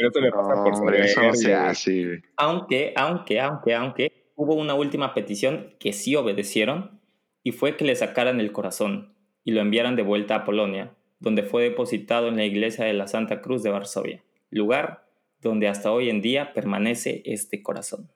Pero 0.01 0.09
eso 0.09 0.21
le 0.21 0.33
pasa 0.33 0.55
No, 0.55 0.65
por 0.65 0.95
eso 0.95 1.23
no 1.23 1.35
se 1.35 1.55
hace. 1.55 2.23
Aunque, 2.37 2.95
aunque, 2.97 3.39
aunque, 3.39 3.75
aunque, 3.75 4.33
hubo 4.35 4.55
una 4.55 4.73
última 4.73 5.13
petición 5.13 5.75
que 5.79 5.93
sí 5.93 6.17
obedecieron 6.17 6.99
y 7.43 7.53
fue 7.53 7.77
que 7.77 7.85
le 7.85 7.95
sacaran 7.95 8.41
el 8.41 8.51
corazón 8.51 9.13
y 9.45 9.51
lo 9.51 9.61
enviaran 9.61 9.97
de 9.97 10.03
vuelta 10.03 10.37
a 10.37 10.45
Polonia, 10.47 10.95
donde 11.19 11.43
fue 11.43 11.65
depositado 11.65 12.29
en 12.29 12.37
la 12.37 12.47
iglesia 12.47 12.87
de 12.87 12.95
la 12.95 13.09
Santa 13.09 13.43
Cruz 13.43 13.63
de 13.63 13.69
Varsovia, 13.69 14.25
lugar 14.49 15.05
donde 15.43 15.69
hasta 15.69 15.93
hoy 15.93 16.09
en 16.09 16.23
día 16.23 16.55
permanece 16.55 17.21
este 17.27 17.63
corazón. 17.63 18.09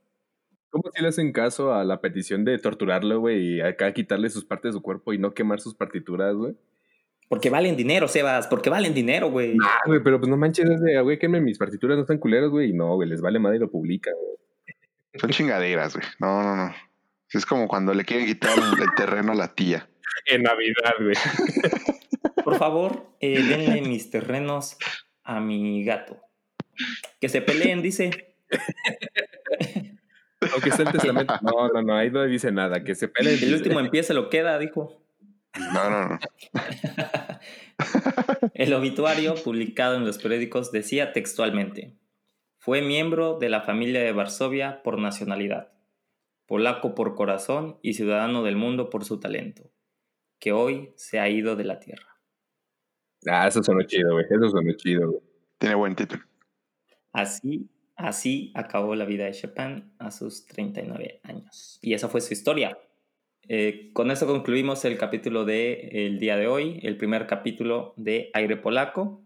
¿Cómo 0.71 0.85
si 0.91 1.03
le 1.03 1.09
hacen 1.09 1.33
caso 1.33 1.75
a 1.75 1.85
la 1.85 2.01
petición 2.01 2.47
de 2.47 2.59
torturarlo, 2.59 3.21
güey, 3.21 3.57
y 3.57 3.61
acá 3.61 3.93
quitarle 3.93 4.31
sus 4.31 4.47
partes 4.47 4.71
de 4.71 4.79
su 4.79 4.83
cuerpo 4.83 5.13
y 5.13 5.19
no 5.19 5.35
quemar 5.35 5.61
sus 5.61 5.75
partituras, 5.75 6.35
güey? 6.35 6.55
Porque 7.35 7.51
valen 7.51 7.75
dinero, 7.75 8.07
Sebas, 8.07 8.47
porque 8.47 8.71
valen 8.71 8.95
dinero, 8.95 9.29
güey. 9.29 9.57
Ah, 9.61 9.81
güey, 9.87 10.01
pero 10.05 10.21
pues 10.21 10.31
no 10.31 10.37
manches, 10.37 10.71
es 10.71 10.81
de, 10.81 11.01
güey, 11.01 11.19
quemen 11.19 11.43
mis 11.43 11.59
partituras, 11.59 11.97
no 11.97 12.03
están 12.03 12.19
culeras, 12.19 12.49
güey, 12.49 12.71
y 12.71 12.73
no, 12.73 12.95
güey, 12.95 13.09
les 13.09 13.21
vale 13.21 13.41
madre 13.41 13.57
y 13.57 13.59
lo 13.59 13.69
publican, 13.69 14.15
güey. 14.15 14.37
Son 15.17 15.31
chingaderas, 15.31 15.97
güey. 15.97 16.07
No, 16.21 16.45
no, 16.45 16.55
no. 16.55 16.73
Es 17.33 17.45
como 17.45 17.67
cuando 17.67 17.93
le 17.93 18.05
quieren 18.05 18.27
quitar 18.27 18.57
el 18.57 18.95
terreno 18.95 19.33
a 19.33 19.35
la 19.35 19.53
tía. 19.53 19.89
En 20.27 20.45
Navidad, 20.45 20.95
güey. 21.01 21.17
Por 22.45 22.57
favor, 22.57 23.05
eh, 23.19 23.43
denle 23.43 23.83
mis 23.83 24.11
terrenos 24.11 24.77
a 25.25 25.41
mi 25.41 25.85
gato. 25.85 26.21
Que 27.21 27.29
se 27.29 27.43
peleen, 27.43 27.83
dice. 27.83 28.37
Aunque 30.53 30.69
el 30.69 30.93
testamento. 30.93 31.35
No, 31.43 31.67
no, 31.67 31.83
no, 31.83 31.97
ahí 31.97 32.13
no 32.13 32.23
dice 32.27 32.53
nada, 32.53 32.85
que 32.85 32.95
se 32.95 33.09
peleen. 33.09 33.43
El 33.43 33.55
último 33.55 33.81
en 33.81 33.91
pie 33.91 34.05
se 34.05 34.15
lo 34.15 34.31
queda, 34.31 34.57
dijo. 34.61 35.04
No, 35.73 35.91
no, 35.91 36.09
no. 36.09 36.19
El 38.55 38.75
obituario 38.75 39.35
publicado 39.37 39.97
en 39.97 40.05
los 40.05 40.19
periódicos 40.19 40.73
decía 40.73 41.13
textualmente, 41.13 41.97
fue 42.59 42.83
miembro 42.83 43.39
de 43.39 43.51
la 43.51 43.61
familia 43.61 44.03
de 44.03 44.13
Varsovia 44.13 44.83
por 44.83 44.99
nacionalidad, 44.99 45.73
polaco 46.47 46.95
por 46.95 47.15
corazón 47.15 47.79
y 47.83 47.95
ciudadano 47.95 48.43
del 48.43 48.57
mundo 48.57 48.91
por 48.91 49.05
su 49.05 49.21
talento, 49.21 49.71
que 50.41 50.53
hoy 50.53 50.93
se 50.97 51.21
ha 51.21 51.29
ido 51.29 51.57
de 51.57 51.65
la 51.65 51.79
tierra. 51.79 52.19
Ah, 53.27 53.47
eso 53.47 53.63
sonó 53.63 53.83
chido, 53.83 54.13
güey, 54.13 54.25
eso 54.29 54.49
sonó 54.49 54.73
chido, 54.77 55.11
güey. 55.11 55.23
Tiene 55.59 55.75
buen 55.77 55.95
título. 55.95 56.23
Así, 57.13 57.71
así 57.97 58.53
acabó 58.55 58.95
la 58.95 59.05
vida 59.05 59.25
de 59.25 59.33
Chopin 59.33 59.95
a 59.99 60.11
sus 60.11 60.47
39 60.47 61.21
años. 61.23 61.79
Y 61.81 61.95
esa 61.95 62.09
fue 62.09 62.21
su 62.21 62.33
historia. 62.33 62.77
Eh, 63.49 63.91
con 63.93 64.11
eso 64.11 64.27
concluimos 64.27 64.85
el 64.85 64.97
capítulo 64.99 65.45
de 65.45 66.07
el 66.07 66.19
día 66.19 66.37
de 66.37 66.47
hoy, 66.47 66.81
el 66.83 66.97
primer 66.97 67.27
capítulo 67.27 67.93
de 67.97 68.31
Aire 68.35 68.57
Polaco. 68.57 69.23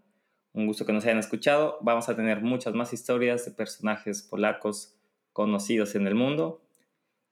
Un 0.53 0.67
gusto 0.67 0.85
que 0.85 0.93
nos 0.93 1.05
hayan 1.05 1.19
escuchado. 1.19 1.77
Vamos 1.81 2.09
a 2.09 2.15
tener 2.15 2.41
muchas 2.41 2.73
más 2.73 2.91
historias 2.91 3.45
de 3.45 3.51
personajes 3.51 4.21
polacos 4.21 4.95
conocidos 5.31 5.95
en 5.95 6.07
el 6.07 6.15
mundo. 6.15 6.61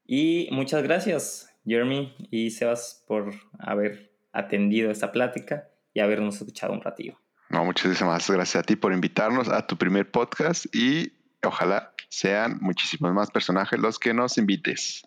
Y 0.05 0.47
muchas 0.51 0.83
gracias, 0.83 1.53
Jeremy 1.65 2.15
y 2.31 2.51
Sebas, 2.51 3.03
por 3.07 3.33
haber 3.59 4.13
atendido 4.31 4.91
esta 4.91 5.11
plática 5.11 5.67
y 5.93 5.99
habernos 5.99 6.37
escuchado 6.37 6.73
un 6.73 6.81
ratillo. 6.81 7.19
No, 7.49 7.65
muchísimas 7.65 8.29
gracias 8.29 8.63
a 8.63 8.65
ti 8.65 8.75
por 8.75 8.93
invitarnos 8.93 9.49
a 9.49 9.65
tu 9.65 9.77
primer 9.77 10.09
podcast 10.09 10.73
y 10.73 11.11
ojalá 11.43 11.93
sean 12.09 12.59
muchísimos 12.61 13.13
más 13.13 13.31
personajes 13.31 13.79
los 13.79 13.99
que 13.99 14.13
nos 14.13 14.37
invites. 14.37 15.03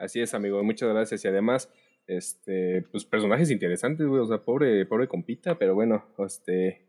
Así 0.00 0.20
es, 0.20 0.32
amigo, 0.32 0.62
muchas 0.64 0.88
gracias. 0.88 1.24
Y 1.24 1.28
además, 1.28 1.70
este, 2.06 2.82
pues 2.90 3.04
personajes 3.04 3.50
interesantes, 3.50 4.06
güey. 4.06 4.22
O 4.22 4.26
sea, 4.26 4.38
pobre, 4.38 4.86
pobre 4.86 5.06
compita, 5.06 5.58
pero 5.58 5.74
bueno, 5.74 6.04
este. 6.26 6.82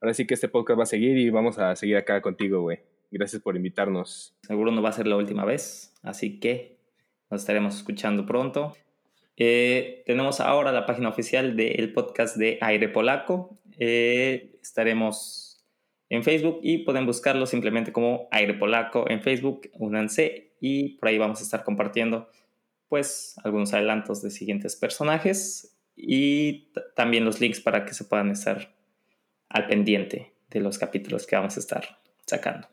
Ahora 0.00 0.12
sí 0.12 0.26
que 0.26 0.34
este 0.34 0.48
podcast 0.48 0.78
va 0.78 0.82
a 0.82 0.86
seguir 0.86 1.16
y 1.16 1.30
vamos 1.30 1.58
a 1.58 1.74
seguir 1.74 1.96
acá 1.96 2.20
contigo, 2.20 2.60
güey. 2.60 2.80
Gracias 3.10 3.40
por 3.40 3.56
invitarnos. 3.56 4.36
Seguro 4.42 4.70
no 4.70 4.82
va 4.82 4.90
a 4.90 4.92
ser 4.92 5.06
la 5.06 5.16
última 5.16 5.46
vez, 5.46 5.94
así 6.02 6.40
que 6.40 6.76
nos 7.30 7.40
estaremos 7.40 7.76
escuchando 7.76 8.26
pronto. 8.26 8.76
Eh, 9.36 10.02
tenemos 10.04 10.40
ahora 10.40 10.70
la 10.72 10.84
página 10.84 11.08
oficial 11.08 11.56
del 11.56 11.92
podcast 11.92 12.36
de 12.36 12.58
Aire 12.60 12.88
Polaco. 12.88 13.56
Eh, 13.78 14.58
estaremos 14.62 15.43
en 16.10 16.22
Facebook 16.22 16.60
y 16.62 16.78
pueden 16.78 17.06
buscarlo 17.06 17.46
simplemente 17.46 17.92
como 17.92 18.28
Aire 18.30 18.54
Polaco 18.54 19.08
en 19.08 19.22
Facebook, 19.22 19.70
únanse 19.74 20.52
y 20.60 20.96
por 20.96 21.08
ahí 21.08 21.18
vamos 21.18 21.40
a 21.40 21.42
estar 21.42 21.64
compartiendo 21.64 22.28
pues 22.88 23.36
algunos 23.42 23.72
adelantos 23.74 24.22
de 24.22 24.30
siguientes 24.30 24.76
personajes 24.76 25.76
y 25.96 26.72
también 26.94 27.24
los 27.24 27.40
links 27.40 27.60
para 27.60 27.84
que 27.84 27.94
se 27.94 28.04
puedan 28.04 28.30
estar 28.30 28.74
al 29.48 29.66
pendiente 29.66 30.32
de 30.50 30.60
los 30.60 30.78
capítulos 30.78 31.26
que 31.26 31.36
vamos 31.36 31.56
a 31.56 31.60
estar 31.60 32.00
sacando. 32.26 32.68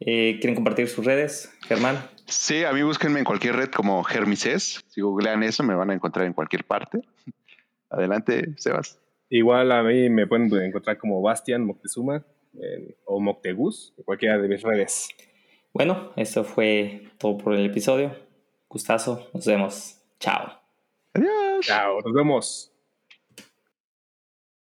Eh, 0.00 0.38
¿Quieren 0.40 0.54
compartir 0.54 0.88
sus 0.88 1.04
redes, 1.04 1.52
Germán? 1.66 1.98
Sí, 2.26 2.64
a 2.64 2.72
mí 2.72 2.82
búsquenme 2.82 3.20
en 3.20 3.24
cualquier 3.24 3.56
red 3.56 3.70
como 3.70 4.02
Germises. 4.04 4.84
Si 4.88 5.00
googlean 5.00 5.42
eso, 5.42 5.62
me 5.62 5.74
van 5.74 5.90
a 5.90 5.94
encontrar 5.94 6.26
en 6.26 6.32
cualquier 6.32 6.64
parte. 6.64 7.00
Adelante, 7.90 8.54
Sebas. 8.56 8.98
Igual 9.28 9.72
a 9.72 9.82
mí 9.82 10.08
me 10.08 10.26
pueden 10.26 10.52
encontrar 10.62 10.98
como 10.98 11.20
Bastian 11.20 11.64
Moctezuma 11.64 12.24
o 13.04 13.20
Moctegus, 13.20 13.92
en 13.98 14.04
cualquiera 14.04 14.38
de 14.38 14.48
mis 14.48 14.62
redes. 14.62 15.08
Bueno, 15.72 16.12
eso 16.16 16.44
fue 16.44 17.02
todo 17.18 17.36
por 17.36 17.54
el 17.54 17.66
episodio. 17.66 18.14
Gustazo, 18.68 19.28
nos 19.34 19.46
vemos. 19.46 20.02
Chao. 20.18 20.52
Adiós. 21.12 21.66
Chao, 21.66 22.00
nos 22.00 22.14
vemos. 22.14 22.72